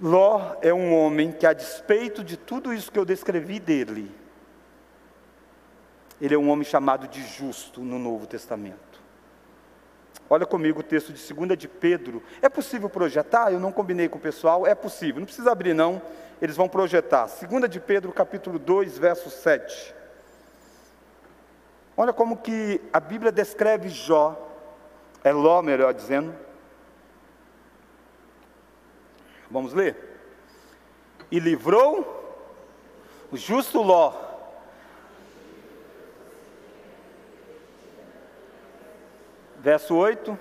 Ló 0.00 0.56
é 0.60 0.72
um 0.72 0.94
homem 0.94 1.32
que, 1.32 1.46
a 1.46 1.52
despeito 1.52 2.22
de 2.22 2.36
tudo 2.36 2.72
isso 2.72 2.92
que 2.92 2.98
eu 2.98 3.04
descrevi 3.04 3.58
dele, 3.58 4.14
ele 6.20 6.34
é 6.34 6.38
um 6.38 6.50
homem 6.50 6.64
chamado 6.64 7.08
de 7.08 7.22
justo 7.22 7.80
no 7.80 7.98
Novo 7.98 8.26
Testamento. 8.26 8.86
Olha 10.28 10.44
comigo 10.44 10.80
o 10.80 10.82
texto 10.82 11.12
de 11.12 11.34
2 11.34 11.56
de 11.56 11.68
Pedro. 11.68 12.22
É 12.42 12.48
possível 12.48 12.88
projetar? 12.88 13.52
Eu 13.52 13.60
não 13.60 13.70
combinei 13.70 14.08
com 14.08 14.18
o 14.18 14.20
pessoal. 14.20 14.66
É 14.66 14.74
possível. 14.74 15.20
Não 15.20 15.26
precisa 15.26 15.52
abrir, 15.52 15.72
não. 15.72 16.02
Eles 16.42 16.56
vão 16.56 16.68
projetar. 16.68 17.26
2 17.26 17.70
de 17.70 17.78
Pedro, 17.78 18.12
capítulo 18.12 18.58
2, 18.58 18.98
verso 18.98 19.30
7. 19.30 19.94
Olha 21.96 22.12
como 22.12 22.36
que 22.38 22.80
a 22.92 22.98
Bíblia 22.98 23.30
descreve 23.30 23.88
Jó. 23.88 24.36
É 25.22 25.32
Ló, 25.32 25.62
melhor 25.62 25.94
dizendo. 25.94 26.34
Vamos 29.50 29.72
ler? 29.72 29.96
E 31.30 31.38
livrou 31.38 32.16
o 33.30 33.36
justo 33.36 33.82
Ló. 33.82 34.12
Verso 39.58 39.94
8: 39.94 40.38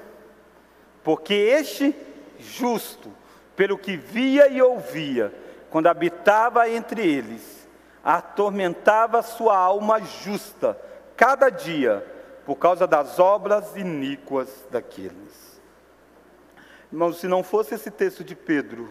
Porque 1.04 1.34
este 1.34 1.96
justo, 2.40 3.12
pelo 3.56 3.78
que 3.78 3.98
via 3.98 4.48
e 4.48 4.62
ouvia, 4.62 5.34
quando 5.70 5.88
habitava 5.88 6.70
entre 6.70 7.02
eles, 7.02 7.68
atormentava 8.04 9.22
sua 9.22 9.58
alma 9.58 10.00
justa, 10.00 10.80
cada 11.18 11.50
dia, 11.50 12.06
por 12.46 12.56
causa 12.56 12.86
das 12.86 13.20
obras 13.20 13.76
iníquas 13.76 14.48
daqueles. 14.70 15.45
Irmãos, 16.92 17.20
se 17.20 17.28
não 17.28 17.44
fosse 17.44 17.76
esse 17.76 17.90
texto 17.90 18.24
de 18.24 18.36
Pedro, 18.36 18.90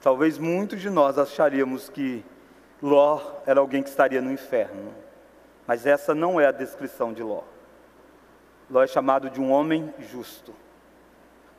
talvez 0.00 0.38
muitos 0.38 0.80
de 0.80 0.88
nós 0.88 1.18
acharíamos 1.18 1.88
que 1.88 2.24
Ló 2.82 3.20
era 3.46 3.60
alguém 3.60 3.82
que 3.82 3.90
estaria 3.90 4.22
no 4.22 4.32
inferno. 4.32 4.94
Mas 5.66 5.86
essa 5.86 6.14
não 6.14 6.40
é 6.40 6.46
a 6.46 6.52
descrição 6.52 7.12
de 7.12 7.22
Ló. 7.22 7.42
Ló 8.70 8.82
é 8.82 8.86
chamado 8.86 9.28
de 9.28 9.40
um 9.40 9.50
homem 9.52 9.92
justo. 9.98 10.54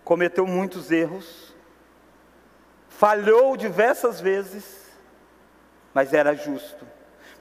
Cometeu 0.03 0.47
muitos 0.47 0.91
erros, 0.91 1.53
falhou 2.89 3.55
diversas 3.55 4.19
vezes, 4.19 4.91
mas 5.93 6.13
era 6.13 6.33
justo. 6.33 6.87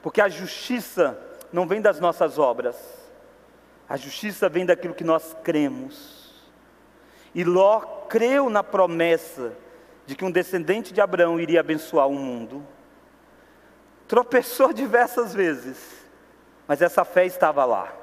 Porque 0.01 0.21
a 0.21 0.29
justiça 0.29 1.19
não 1.51 1.67
vem 1.67 1.81
das 1.81 1.99
nossas 1.99 2.37
obras, 2.37 2.77
a 3.89 3.97
justiça 3.97 4.47
vem 4.47 4.65
daquilo 4.65 4.93
que 4.93 5.03
nós 5.03 5.35
cremos. 5.43 6.21
E 7.33 7.43
Ló 7.43 8.00
creu 8.11 8.49
na 8.49 8.61
promessa 8.61 9.53
de 10.05 10.17
que 10.17 10.25
um 10.25 10.29
descendente 10.29 10.91
de 10.91 10.99
Abraão 10.99 11.39
iria 11.39 11.61
abençoar 11.61 12.09
o 12.09 12.13
mundo. 12.13 12.67
Tropeçou 14.05 14.73
diversas 14.75 15.33
vezes, 15.33 15.77
mas 16.67 16.81
essa 16.81 17.05
fé 17.05 17.25
estava 17.25 17.63
lá. 17.63 17.93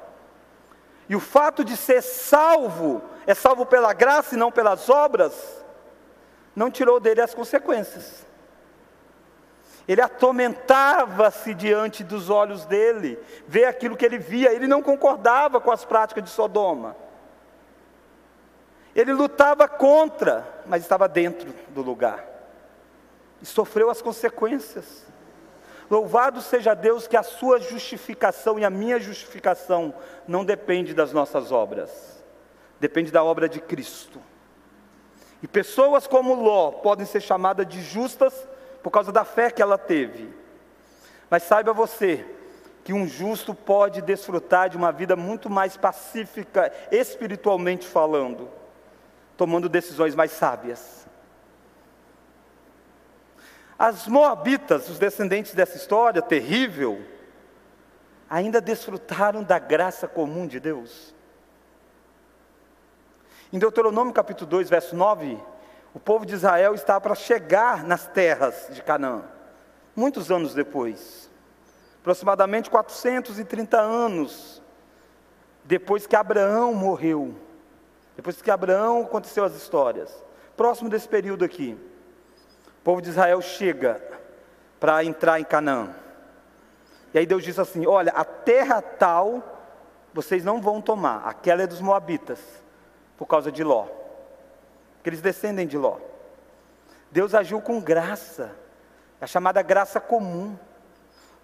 E 1.10 1.14
o 1.14 1.20
fato 1.20 1.62
de 1.62 1.76
ser 1.76 2.00
salvo, 2.00 3.02
é 3.26 3.34
salvo 3.34 3.66
pela 3.66 3.92
graça 3.92 4.34
e 4.34 4.38
não 4.38 4.50
pelas 4.50 4.88
obras, 4.88 5.62
não 6.56 6.70
tirou 6.70 6.98
dele 6.98 7.20
as 7.20 7.34
consequências. 7.34 8.26
Ele 9.86 10.00
atormentava-se 10.00 11.52
diante 11.52 12.02
dos 12.02 12.30
olhos 12.30 12.64
dele, 12.64 13.18
ver 13.46 13.66
aquilo 13.66 13.96
que 13.96 14.06
ele 14.06 14.18
via, 14.18 14.54
ele 14.54 14.66
não 14.66 14.82
concordava 14.82 15.60
com 15.60 15.70
as 15.70 15.84
práticas 15.84 16.24
de 16.24 16.30
Sodoma. 16.30 16.96
Ele 18.98 19.12
lutava 19.12 19.68
contra, 19.68 20.44
mas 20.66 20.82
estava 20.82 21.06
dentro 21.06 21.54
do 21.68 21.82
lugar. 21.82 22.26
E 23.40 23.46
sofreu 23.46 23.90
as 23.90 24.02
consequências. 24.02 25.06
Louvado 25.88 26.42
seja 26.42 26.74
Deus 26.74 27.06
que 27.06 27.16
a 27.16 27.22
sua 27.22 27.60
justificação 27.60 28.58
e 28.58 28.64
a 28.64 28.70
minha 28.70 28.98
justificação 28.98 29.94
não 30.26 30.44
depende 30.44 30.94
das 30.94 31.12
nossas 31.12 31.52
obras. 31.52 32.24
Depende 32.80 33.12
da 33.12 33.22
obra 33.22 33.48
de 33.48 33.60
Cristo. 33.60 34.20
E 35.40 35.46
pessoas 35.46 36.08
como 36.08 36.34
Ló 36.34 36.72
podem 36.72 37.06
ser 37.06 37.20
chamadas 37.20 37.68
de 37.68 37.80
justas 37.80 38.48
por 38.82 38.90
causa 38.90 39.12
da 39.12 39.24
fé 39.24 39.48
que 39.48 39.62
ela 39.62 39.78
teve. 39.78 40.28
Mas 41.30 41.44
saiba 41.44 41.72
você 41.72 42.26
que 42.82 42.92
um 42.92 43.06
justo 43.06 43.54
pode 43.54 44.02
desfrutar 44.02 44.68
de 44.68 44.76
uma 44.76 44.90
vida 44.90 45.14
muito 45.14 45.48
mais 45.48 45.76
pacífica, 45.76 46.72
espiritualmente 46.90 47.86
falando 47.86 48.58
tomando 49.38 49.68
decisões 49.68 50.16
mais 50.16 50.32
sábias. 50.32 51.06
As 53.78 54.08
Moabitas, 54.08 54.90
os 54.90 54.98
descendentes 54.98 55.54
dessa 55.54 55.76
história 55.76 56.20
terrível, 56.20 57.00
ainda 58.28 58.60
desfrutaram 58.60 59.44
da 59.44 59.60
graça 59.60 60.08
comum 60.08 60.44
de 60.44 60.58
Deus. 60.58 61.14
Em 63.52 63.60
Deuteronômio 63.60 64.12
capítulo 64.12 64.50
2, 64.50 64.68
verso 64.68 64.96
9, 64.96 65.40
o 65.94 66.00
povo 66.00 66.26
de 66.26 66.34
Israel 66.34 66.74
está 66.74 67.00
para 67.00 67.14
chegar 67.14 67.84
nas 67.84 68.08
terras 68.08 68.66
de 68.70 68.82
Canaã, 68.82 69.22
muitos 69.94 70.32
anos 70.32 70.52
depois, 70.52 71.30
aproximadamente 72.00 72.68
430 72.68 73.80
anos 73.80 74.60
depois 75.64 76.06
que 76.08 76.16
Abraão 76.16 76.74
morreu. 76.74 77.47
Depois 78.18 78.42
que 78.42 78.50
Abraão 78.50 79.02
aconteceu 79.02 79.44
as 79.44 79.54
histórias. 79.54 80.10
Próximo 80.56 80.90
desse 80.90 81.08
período 81.08 81.44
aqui, 81.44 81.78
o 82.66 82.82
povo 82.82 83.00
de 83.00 83.10
Israel 83.10 83.40
chega 83.40 84.02
para 84.80 85.04
entrar 85.04 85.38
em 85.38 85.44
Canaã. 85.44 85.94
E 87.14 87.18
aí 87.20 87.24
Deus 87.24 87.44
diz 87.44 87.60
assim: 87.60 87.86
Olha, 87.86 88.10
a 88.10 88.24
terra 88.24 88.82
tal 88.82 89.40
vocês 90.12 90.42
não 90.42 90.60
vão 90.60 90.80
tomar, 90.80 91.28
aquela 91.28 91.62
é 91.62 91.66
dos 91.68 91.80
Moabitas, 91.80 92.40
por 93.16 93.26
causa 93.26 93.52
de 93.52 93.62
Ló, 93.62 93.86
porque 94.94 95.10
eles 95.10 95.20
descendem 95.20 95.64
de 95.64 95.78
Ló. 95.78 95.98
Deus 97.12 97.36
agiu 97.36 97.60
com 97.60 97.80
graça, 97.80 98.50
a 99.20 99.28
chamada 99.28 99.62
graça 99.62 100.00
comum. 100.00 100.58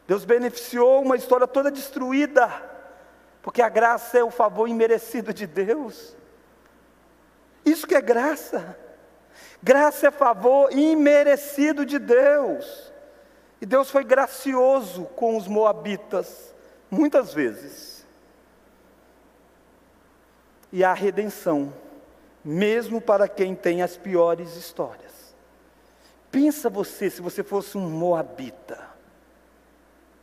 Deus 0.08 0.24
beneficiou 0.24 1.02
uma 1.02 1.14
história 1.14 1.46
toda 1.46 1.70
destruída, 1.70 2.50
porque 3.42 3.62
a 3.62 3.68
graça 3.68 4.18
é 4.18 4.24
o 4.24 4.30
favor 4.32 4.68
imerecido 4.68 5.32
de 5.32 5.46
Deus. 5.46 6.16
Isso 7.64 7.86
que 7.86 7.94
é 7.94 8.00
graça. 8.00 8.76
Graça 9.62 10.08
é 10.08 10.10
favor 10.10 10.70
imerecido 10.72 11.86
de 11.86 11.98
Deus. 11.98 12.92
E 13.60 13.66
Deus 13.66 13.90
foi 13.90 14.04
gracioso 14.04 15.04
com 15.16 15.36
os 15.36 15.48
moabitas, 15.48 16.54
muitas 16.90 17.32
vezes. 17.32 18.06
E 20.70 20.84
a 20.84 20.92
redenção, 20.92 21.72
mesmo 22.44 23.00
para 23.00 23.26
quem 23.26 23.54
tem 23.54 23.80
as 23.80 23.96
piores 23.96 24.56
histórias. 24.56 25.34
Pensa 26.30 26.68
você 26.68 27.08
se 27.08 27.22
você 27.22 27.42
fosse 27.42 27.78
um 27.78 27.88
moabita. 27.88 28.94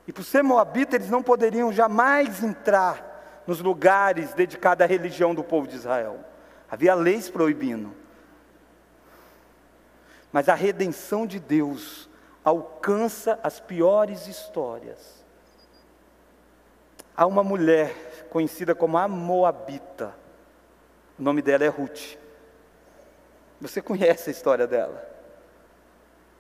E 0.06 0.14
por 0.14 0.24
ser 0.24 0.44
moabita, 0.44 0.98
eles 0.98 1.10
não 1.10 1.24
poderiam 1.24 1.72
jamais 1.72 2.44
entrar 2.44 3.44
nos 3.48 3.60
lugares 3.60 4.34
dedicados 4.34 4.84
à 4.84 4.88
religião 4.88 5.34
do 5.34 5.44
povo 5.44 5.68
de 5.68 5.78
Israel. 5.78 6.31
Havia 6.72 6.96
leis 6.96 7.30
proibindo. 7.30 7.94
Mas 10.32 10.48
a 10.48 10.56
redenção 10.56 11.28
de 11.28 11.38
Deus 11.38 12.10
alcança 12.46 13.38
as 13.44 13.60
piores 13.60 14.26
histórias. 14.26 15.22
Há 17.16 17.26
uma 17.26 17.44
mulher 17.44 18.26
conhecida 18.30 18.74
como 18.74 18.98
a 18.98 19.06
Moabita. 19.06 20.16
O 21.20 21.22
nome 21.22 21.42
dela 21.42 21.66
é 21.66 21.68
Ruth. 21.68 22.16
Você 23.60 23.82
conhece 23.82 24.30
a 24.30 24.32
história 24.32 24.66
dela? 24.66 25.06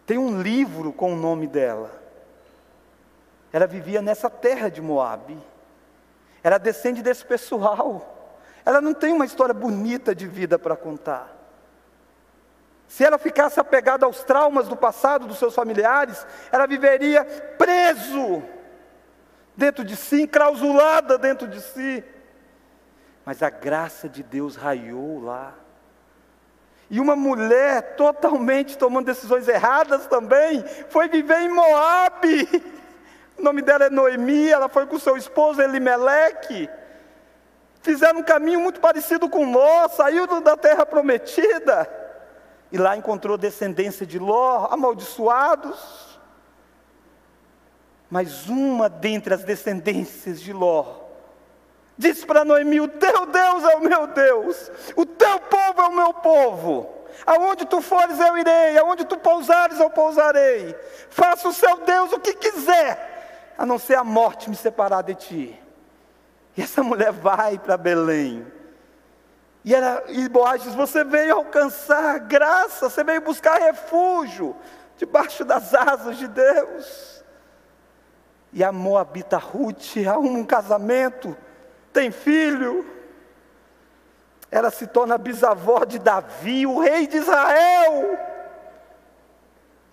Tem 0.05 0.17
um 0.17 0.41
livro 0.41 0.93
com 0.93 1.11
o 1.11 1.15
nome 1.17 1.45
dela. 1.45 1.91
Ela 3.51 3.67
vivia 3.67 4.01
nessa 4.01 4.29
terra 4.29 4.69
de 4.69 4.81
Moabe. 4.81 5.37
Ela 6.41 6.57
descende 6.57 7.03
desse 7.03 7.25
pessoal. 7.25 8.20
Ela 8.65 8.81
não 8.81 8.93
tem 8.93 9.13
uma 9.13 9.25
história 9.25 9.53
bonita 9.53 10.13
de 10.13 10.27
vida 10.27 10.57
para 10.59 10.75
contar. 10.75 11.41
Se 12.87 13.05
ela 13.05 13.17
ficasse 13.17 13.59
apegada 13.59 14.05
aos 14.05 14.23
traumas 14.23 14.67
do 14.67 14.75
passado 14.75 15.25
dos 15.25 15.39
seus 15.39 15.55
familiares, 15.55 16.27
ela 16.51 16.67
viveria 16.67 17.23
preso 17.57 18.43
dentro 19.55 19.85
de 19.85 19.95
si, 19.95 20.23
enclausulada 20.23 21.17
dentro 21.17 21.47
de 21.47 21.61
si. 21.61 22.03
Mas 23.25 23.41
a 23.41 23.49
graça 23.49 24.09
de 24.09 24.21
Deus 24.21 24.55
raiou 24.55 25.23
lá. 25.23 25.53
E 26.89 26.99
uma 26.99 27.15
mulher 27.15 27.95
totalmente 27.95 28.77
tomando 28.77 29.05
decisões 29.05 29.47
erradas 29.47 30.07
também, 30.07 30.61
foi 30.89 31.07
viver 31.07 31.41
em 31.41 31.49
Moabe. 31.49 32.47
O 33.37 33.43
nome 33.43 33.63
dela 33.63 33.85
é 33.85 33.89
Noemi, 33.89 34.49
ela 34.49 34.69
foi 34.69 34.85
com 34.85 34.99
seu 34.99 35.17
esposo 35.17 35.59
Elimeleque. 35.59 36.69
Fizeram 37.81 38.19
um 38.19 38.23
caminho 38.23 38.59
muito 38.59 38.79
parecido 38.79 39.27
com 39.29 39.51
Ló, 39.51 39.87
saiu 39.87 40.41
da 40.41 40.55
terra 40.55 40.85
prometida. 40.85 41.89
E 42.71 42.77
lá 42.77 42.95
encontrou 42.95 43.37
descendência 43.37 44.05
de 44.05 44.19
Ló, 44.19 44.67
amaldiçoados. 44.71 46.19
Mas 48.09 48.47
uma 48.47 48.89
dentre 48.89 49.33
as 49.33 49.43
descendências 49.43 50.41
de 50.41 50.53
Ló 50.53 51.01
disse 52.01 52.25
para 52.25 52.43
Noemi: 52.43 52.81
O 52.81 52.87
teu 52.87 53.25
Deus 53.27 53.63
é 53.63 53.75
o 53.75 53.81
meu 53.81 54.07
Deus, 54.07 54.71
o 54.95 55.05
teu 55.05 55.39
povo 55.39 55.81
é 55.81 55.87
o 55.87 55.95
meu 55.95 56.13
povo. 56.15 56.89
Aonde 57.25 57.65
tu 57.65 57.81
fores 57.81 58.19
eu 58.19 58.37
irei, 58.37 58.77
aonde 58.77 59.05
tu 59.05 59.17
pousares 59.17 59.79
eu 59.79 59.89
pousarei. 59.89 60.75
Faça 61.09 61.47
o 61.47 61.53
seu 61.53 61.77
Deus 61.77 62.11
o 62.13 62.19
que 62.19 62.33
quiser, 62.33 63.53
a 63.57 63.65
não 63.65 63.77
ser 63.77 63.95
a 63.95 64.03
morte 64.03 64.49
me 64.49 64.55
separar 64.55 65.03
de 65.03 65.13
ti. 65.13 65.61
E 66.55 66.61
essa 66.61 66.83
mulher 66.83 67.11
vai 67.11 67.57
para 67.57 67.77
Belém. 67.77 68.45
E, 69.63 69.75
era, 69.75 70.03
e 70.09 70.27
Você 70.75 71.03
veio 71.03 71.35
alcançar 71.35 72.19
graça, 72.19 72.89
você 72.89 73.03
veio 73.03 73.21
buscar 73.21 73.59
refúgio 73.59 74.55
debaixo 74.97 75.45
das 75.45 75.73
asas 75.73 76.17
de 76.17 76.27
Deus. 76.27 77.23
E 78.53 78.63
a 78.63 78.71
Moabita 78.71 79.37
Ruth 79.37 79.97
há 80.07 80.17
um 80.17 80.43
casamento 80.43 81.37
tem 81.93 82.11
filho. 82.11 82.85
Ela 84.49 84.69
se 84.69 84.87
torna 84.87 85.17
bisavó 85.17 85.85
de 85.85 85.97
Davi, 85.99 86.65
o 86.65 86.79
rei 86.79 87.07
de 87.07 87.17
Israel. 87.17 88.19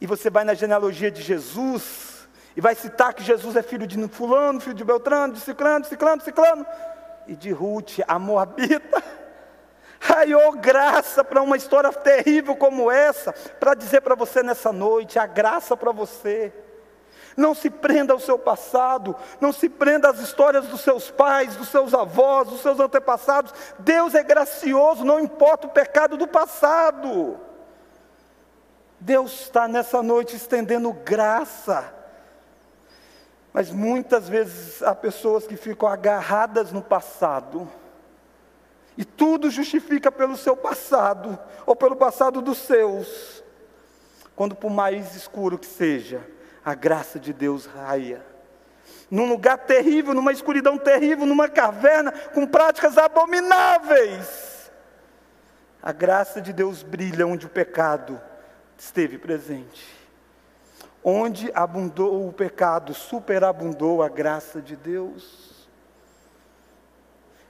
E 0.01 0.07
você 0.07 0.31
vai 0.31 0.45
na 0.45 0.55
genealogia 0.55 1.11
de 1.11 1.23
Jesus 1.23 2.08
e 2.57 2.61
vai 2.61 2.75
citar 2.75 3.15
que 3.15 3.23
Jesus 3.23 3.57
é 3.57 3.63
filho 3.63 3.87
de 3.87 4.09
fulano, 4.09 4.61
filho 4.61 4.75
de 4.75 4.85
Beltrano, 4.85 5.35
de 5.35 5.41
Ciclano, 5.41 5.83
de 5.83 5.89
Ciclano, 5.89 6.19
de 6.19 6.25
Ciclano, 6.25 6.67
e 7.27 7.37
de 7.37 7.51
Ruth, 7.51 7.99
a 8.07 8.19
Moabita. 8.19 9.03
Ai, 10.17 10.35
oh, 10.35 10.53
graça 10.53 11.23
para 11.23 11.43
uma 11.43 11.57
história 11.57 11.93
terrível 11.93 12.57
como 12.57 12.91
essa, 12.91 13.33
para 13.33 13.75
dizer 13.75 14.01
para 14.01 14.15
você 14.15 14.43
nessa 14.43 14.73
noite, 14.73 15.19
a 15.19 15.27
graça 15.27 15.77
para 15.77 15.93
você. 15.93 16.53
Não 17.37 17.55
se 17.55 17.71
prenda 17.71 18.13
ao 18.13 18.19
seu 18.19 18.37
passado, 18.37 19.15
não 19.41 19.53
se 19.53 19.69
prenda 19.69 20.09
às 20.11 20.19
histórias 20.19 20.67
dos 20.67 20.81
seus 20.81 21.11
pais, 21.11 21.55
dos 21.55 21.69
seus 21.69 21.95
avós, 21.95 22.49
dos 22.49 22.61
seus 22.61 22.81
antepassados. 22.81 23.53
Deus 23.79 24.15
é 24.15 24.25
gracioso, 24.25 25.05
não 25.05 25.21
importa 25.21 25.69
o 25.69 25.71
pecado 25.71 26.17
do 26.17 26.27
passado. 26.27 27.39
Deus 28.99 29.43
está 29.43 29.69
nessa 29.69 30.03
noite 30.03 30.35
estendendo 30.35 30.93
graça. 30.93 31.98
Mas 33.59 33.73
muitas 33.73 34.29
vezes 34.29 34.85
há 34.85 34.95
pessoas 34.95 35.45
que 35.45 35.57
ficam 35.57 35.89
agarradas 35.89 36.71
no 36.71 36.81
passado. 36.81 37.69
E 38.97 39.05
tudo 39.05 39.51
justifica 39.51 40.13
pelo 40.13 40.37
seu 40.37 40.57
passado, 40.57 41.37
ou 41.67 41.75
pelo 41.75 41.97
passado 41.97 42.41
dos 42.41 42.59
seus. 42.59 43.43
Quando 44.37 44.55
por 44.55 44.71
mais 44.71 45.17
escuro 45.17 45.59
que 45.59 45.67
seja, 45.67 46.25
a 46.65 46.73
graça 46.73 47.19
de 47.19 47.33
Deus 47.33 47.67
raia. 47.67 48.25
Num 49.11 49.29
lugar 49.29 49.59
terrível, 49.59 50.15
numa 50.15 50.31
escuridão 50.31 50.79
terrível, 50.79 51.27
numa 51.27 51.49
caverna, 51.49 52.13
com 52.13 52.47
práticas 52.47 52.97
abomináveis. 52.97 54.71
A 55.83 55.91
graça 55.91 56.41
de 56.41 56.53
Deus 56.53 56.85
brilha 56.85 57.27
onde 57.27 57.47
o 57.47 57.51
pecado 57.51 58.21
esteve 58.79 59.19
presente. 59.19 59.98
Onde 61.03 61.51
abundou 61.55 62.27
o 62.27 62.33
pecado, 62.33 62.93
superabundou 62.93 64.03
a 64.03 64.09
graça 64.09 64.61
de 64.61 64.77
Deus. 64.77 65.69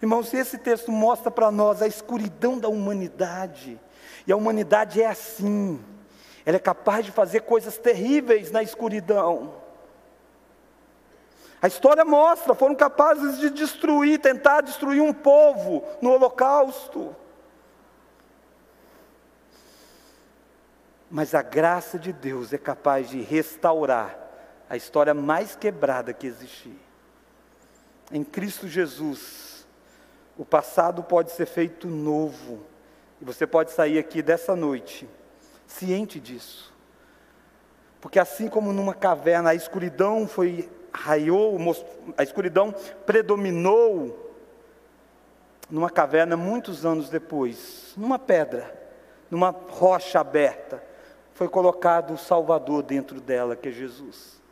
Irmãos, 0.01 0.28
se 0.28 0.36
esse 0.36 0.59
texto 0.59 0.92
mostra 0.92 1.30
para 1.30 1.51
nós 1.51 1.82
a 1.82 1.86
escuridão 1.86 2.59
da 2.59 2.68
humanidade, 2.68 3.80
e 4.26 4.32
a 4.32 4.36
humanidade 4.36 5.03
é 5.03 5.07
assim, 5.07 5.82
ela 6.44 6.57
é 6.57 6.61
capaz 6.61 7.05
de 7.05 7.11
fazer 7.11 7.40
coisas 7.40 7.78
terríveis 7.78 8.51
na 8.51 8.62
escuridão. 8.62 9.55
A 11.61 11.66
história 11.66 12.05
mostra, 12.05 12.55
foram 12.55 12.74
capazes 12.74 13.38
de 13.38 13.51
destruir, 13.51 14.20
tentar 14.20 14.61
destruir 14.61 15.03
um 15.03 15.12
povo 15.12 15.82
no 16.01 16.12
Holocausto. 16.12 17.14
Mas 21.11 21.34
a 21.34 21.42
graça 21.42 21.98
de 21.98 22.12
Deus 22.12 22.52
é 22.52 22.59
capaz 22.59 23.09
de 23.09 23.20
restaurar 23.20 24.18
a 24.68 24.76
história 24.76 25.14
mais 25.14 25.56
quebrada 25.56 26.12
que 26.12 26.26
existir. 26.26 26.78
Em 28.12 28.22
Cristo 28.22 28.68
Jesus, 28.68 29.66
o 30.36 30.44
passado 30.44 31.02
pode 31.02 31.32
ser 31.32 31.46
feito 31.46 31.88
novo, 31.88 32.64
e 33.20 33.24
você 33.24 33.46
pode 33.46 33.72
sair 33.72 33.98
aqui 33.98 34.22
dessa 34.22 34.54
noite 34.54 35.09
ciente 35.66 36.20
disso. 36.20 36.72
Porque 38.00 38.18
assim 38.18 38.48
como 38.48 38.72
numa 38.72 38.94
caverna 38.94 39.50
a 39.50 39.54
escuridão 39.54 40.26
foi 40.26 40.68
raiou, 40.92 41.59
a 42.16 42.22
escuridão 42.22 42.74
predominou 43.04 44.26
numa 45.70 45.90
caverna 45.90 46.36
muitos 46.36 46.86
anos 46.86 47.11
depois, 47.11 47.92
numa 47.96 48.18
pedra, 48.18 48.74
numa 49.30 49.50
rocha 49.50 50.20
aberta, 50.20 50.82
foi 51.39 51.49
colocado 51.49 52.14
o 52.14 52.18
Salvador 52.18 52.82
dentro 52.82 53.20
dela, 53.20 53.55
que 53.55 53.68
é 53.68 53.70
Jesus. 53.70 54.43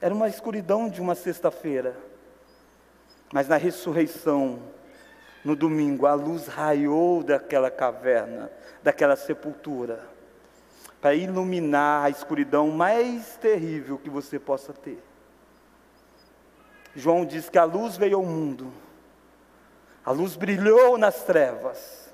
Era 0.00 0.14
uma 0.14 0.26
escuridão 0.26 0.88
de 0.88 1.02
uma 1.02 1.14
sexta-feira, 1.14 1.94
mas 3.30 3.46
na 3.46 3.58
ressurreição, 3.58 4.58
no 5.44 5.54
domingo, 5.54 6.06
a 6.06 6.14
luz 6.14 6.46
raiou 6.46 7.22
daquela 7.22 7.70
caverna, 7.70 8.50
daquela 8.82 9.16
sepultura 9.16 10.02
para 10.98 11.14
iluminar 11.14 12.06
a 12.06 12.08
escuridão 12.08 12.70
mais 12.70 13.36
terrível 13.36 13.98
que 13.98 14.08
você 14.08 14.38
possa 14.38 14.72
ter. 14.72 14.98
João 16.96 17.26
diz 17.26 17.50
que 17.50 17.58
a 17.58 17.64
luz 17.64 17.98
veio 17.98 18.16
ao 18.16 18.24
mundo, 18.24 18.72
a 20.02 20.10
luz 20.10 20.36
brilhou 20.36 20.96
nas 20.96 21.22
trevas, 21.24 22.10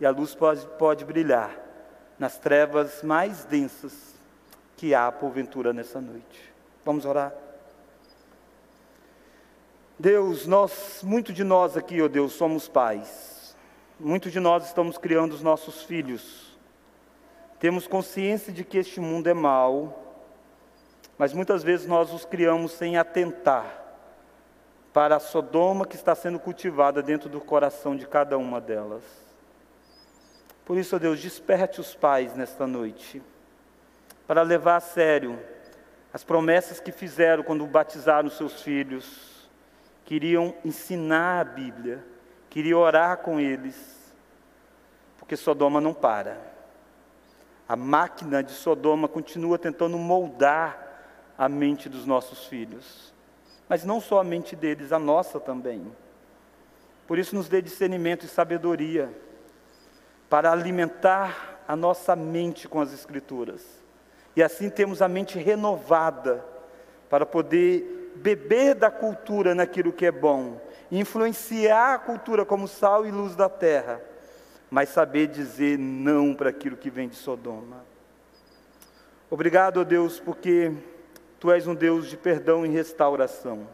e 0.00 0.06
a 0.06 0.10
luz 0.10 0.34
pode, 0.34 0.66
pode 0.78 1.04
brilhar 1.04 1.67
nas 2.18 2.38
trevas 2.38 3.02
mais 3.02 3.44
densas 3.44 4.14
que 4.76 4.94
há 4.94 5.10
porventura 5.10 5.72
nessa 5.72 6.00
noite. 6.00 6.52
Vamos 6.84 7.04
orar? 7.04 7.32
Deus, 9.98 10.46
nós, 10.46 11.00
muito 11.02 11.32
de 11.32 11.42
nós 11.42 11.76
aqui, 11.76 12.00
ó 12.00 12.04
oh 12.04 12.08
Deus, 12.08 12.32
somos 12.32 12.68
pais. 12.68 13.56
Muito 13.98 14.30
de 14.30 14.38
nós 14.38 14.66
estamos 14.66 14.96
criando 14.96 15.32
os 15.32 15.42
nossos 15.42 15.82
filhos 15.82 16.48
temos 17.58 17.88
consciência 17.88 18.52
de 18.52 18.64
que 18.64 18.78
este 18.78 19.00
mundo 19.00 19.26
é 19.26 19.34
mau, 19.34 20.14
mas 21.16 21.32
muitas 21.32 21.64
vezes 21.64 21.86
nós 21.86 22.12
os 22.12 22.24
criamos 22.24 22.72
sem 22.72 22.96
atentar 22.96 23.84
para 24.92 25.16
a 25.16 25.20
Sodoma 25.20 25.84
que 25.84 25.96
está 25.96 26.14
sendo 26.14 26.38
cultivada 26.38 27.02
dentro 27.02 27.28
do 27.28 27.40
coração 27.40 27.96
de 27.96 28.06
cada 28.06 28.38
uma 28.38 28.60
delas. 28.60 29.02
Por 30.68 30.76
isso, 30.76 30.96
ó 30.96 30.98
Deus, 30.98 31.18
desperte 31.18 31.80
os 31.80 31.94
pais 31.94 32.34
nesta 32.34 32.66
noite, 32.66 33.22
para 34.26 34.42
levar 34.42 34.76
a 34.76 34.80
sério 34.80 35.40
as 36.12 36.22
promessas 36.22 36.78
que 36.78 36.92
fizeram 36.92 37.42
quando 37.42 37.66
batizaram 37.66 38.28
seus 38.28 38.60
filhos, 38.60 39.48
queriam 40.04 40.54
ensinar 40.62 41.40
a 41.40 41.44
Bíblia, 41.44 42.04
queriam 42.50 42.80
orar 42.80 43.16
com 43.16 43.40
eles, 43.40 44.12
porque 45.18 45.38
Sodoma 45.38 45.80
não 45.80 45.94
para. 45.94 46.38
A 47.66 47.74
máquina 47.74 48.42
de 48.42 48.52
Sodoma 48.52 49.08
continua 49.08 49.58
tentando 49.58 49.96
moldar 49.96 51.32
a 51.38 51.48
mente 51.48 51.88
dos 51.88 52.04
nossos 52.04 52.44
filhos. 52.44 53.14
Mas 53.66 53.86
não 53.86 54.02
só 54.02 54.20
a 54.20 54.24
mente 54.24 54.54
deles, 54.54 54.92
a 54.92 54.98
nossa 54.98 55.40
também. 55.40 55.90
Por 57.06 57.18
isso, 57.18 57.34
nos 57.34 57.48
dê 57.48 57.62
discernimento 57.62 58.26
e 58.26 58.28
sabedoria 58.28 59.10
para 60.28 60.50
alimentar 60.52 61.62
a 61.66 61.74
nossa 61.74 62.14
mente 62.14 62.68
com 62.68 62.80
as 62.80 62.92
Escrituras. 62.92 63.64
E 64.36 64.42
assim 64.42 64.70
temos 64.70 65.02
a 65.02 65.08
mente 65.08 65.38
renovada 65.38 66.44
para 67.08 67.26
poder 67.26 68.12
beber 68.16 68.74
da 68.74 68.90
cultura 68.90 69.54
naquilo 69.54 69.92
que 69.92 70.06
é 70.06 70.12
bom, 70.12 70.60
influenciar 70.90 71.94
a 71.94 71.98
cultura 71.98 72.44
como 72.44 72.66
sal 72.68 73.06
e 73.06 73.10
luz 73.10 73.34
da 73.34 73.48
terra 73.48 74.00
mas 74.70 74.90
saber 74.90 75.28
dizer 75.28 75.78
não 75.78 76.34
para 76.34 76.50
aquilo 76.50 76.76
que 76.76 76.90
vem 76.90 77.08
de 77.08 77.16
Sodoma. 77.16 77.84
Obrigado, 79.30 79.84
Deus, 79.84 80.20
porque 80.20 80.72
Tu 81.40 81.50
és 81.50 81.66
um 81.66 81.74
Deus 81.74 82.08
de 82.08 82.16
perdão 82.16 82.66
e 82.66 82.68
restauração. 82.68 83.66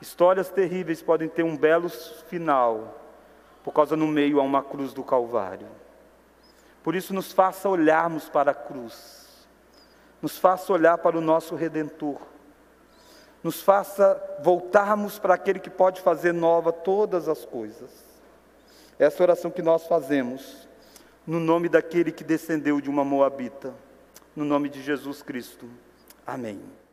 Histórias 0.00 0.48
terríveis 0.48 1.02
podem 1.02 1.28
ter 1.28 1.42
um 1.42 1.56
belo 1.56 1.88
final, 2.28 3.05
por 3.66 3.72
causa 3.72 3.96
no 3.96 4.06
meio 4.06 4.38
há 4.38 4.44
uma 4.44 4.62
cruz 4.62 4.92
do 4.92 5.02
Calvário. 5.02 5.66
Por 6.84 6.94
isso, 6.94 7.12
nos 7.12 7.32
faça 7.32 7.68
olharmos 7.68 8.28
para 8.28 8.52
a 8.52 8.54
cruz, 8.54 9.44
nos 10.22 10.38
faça 10.38 10.72
olhar 10.72 10.96
para 10.98 11.18
o 11.18 11.20
nosso 11.20 11.56
Redentor, 11.56 12.20
nos 13.42 13.60
faça 13.60 14.22
voltarmos 14.40 15.18
para 15.18 15.34
aquele 15.34 15.58
que 15.58 15.68
pode 15.68 16.00
fazer 16.00 16.30
nova 16.30 16.72
todas 16.72 17.28
as 17.28 17.44
coisas. 17.44 17.90
Essa 19.00 19.24
oração 19.24 19.50
que 19.50 19.62
nós 19.62 19.84
fazemos, 19.88 20.68
no 21.26 21.40
nome 21.40 21.68
daquele 21.68 22.12
que 22.12 22.22
descendeu 22.22 22.80
de 22.80 22.88
uma 22.88 23.04
Moabita, 23.04 23.74
no 24.36 24.44
nome 24.44 24.68
de 24.68 24.80
Jesus 24.80 25.22
Cristo. 25.22 25.68
Amém. 26.24 26.85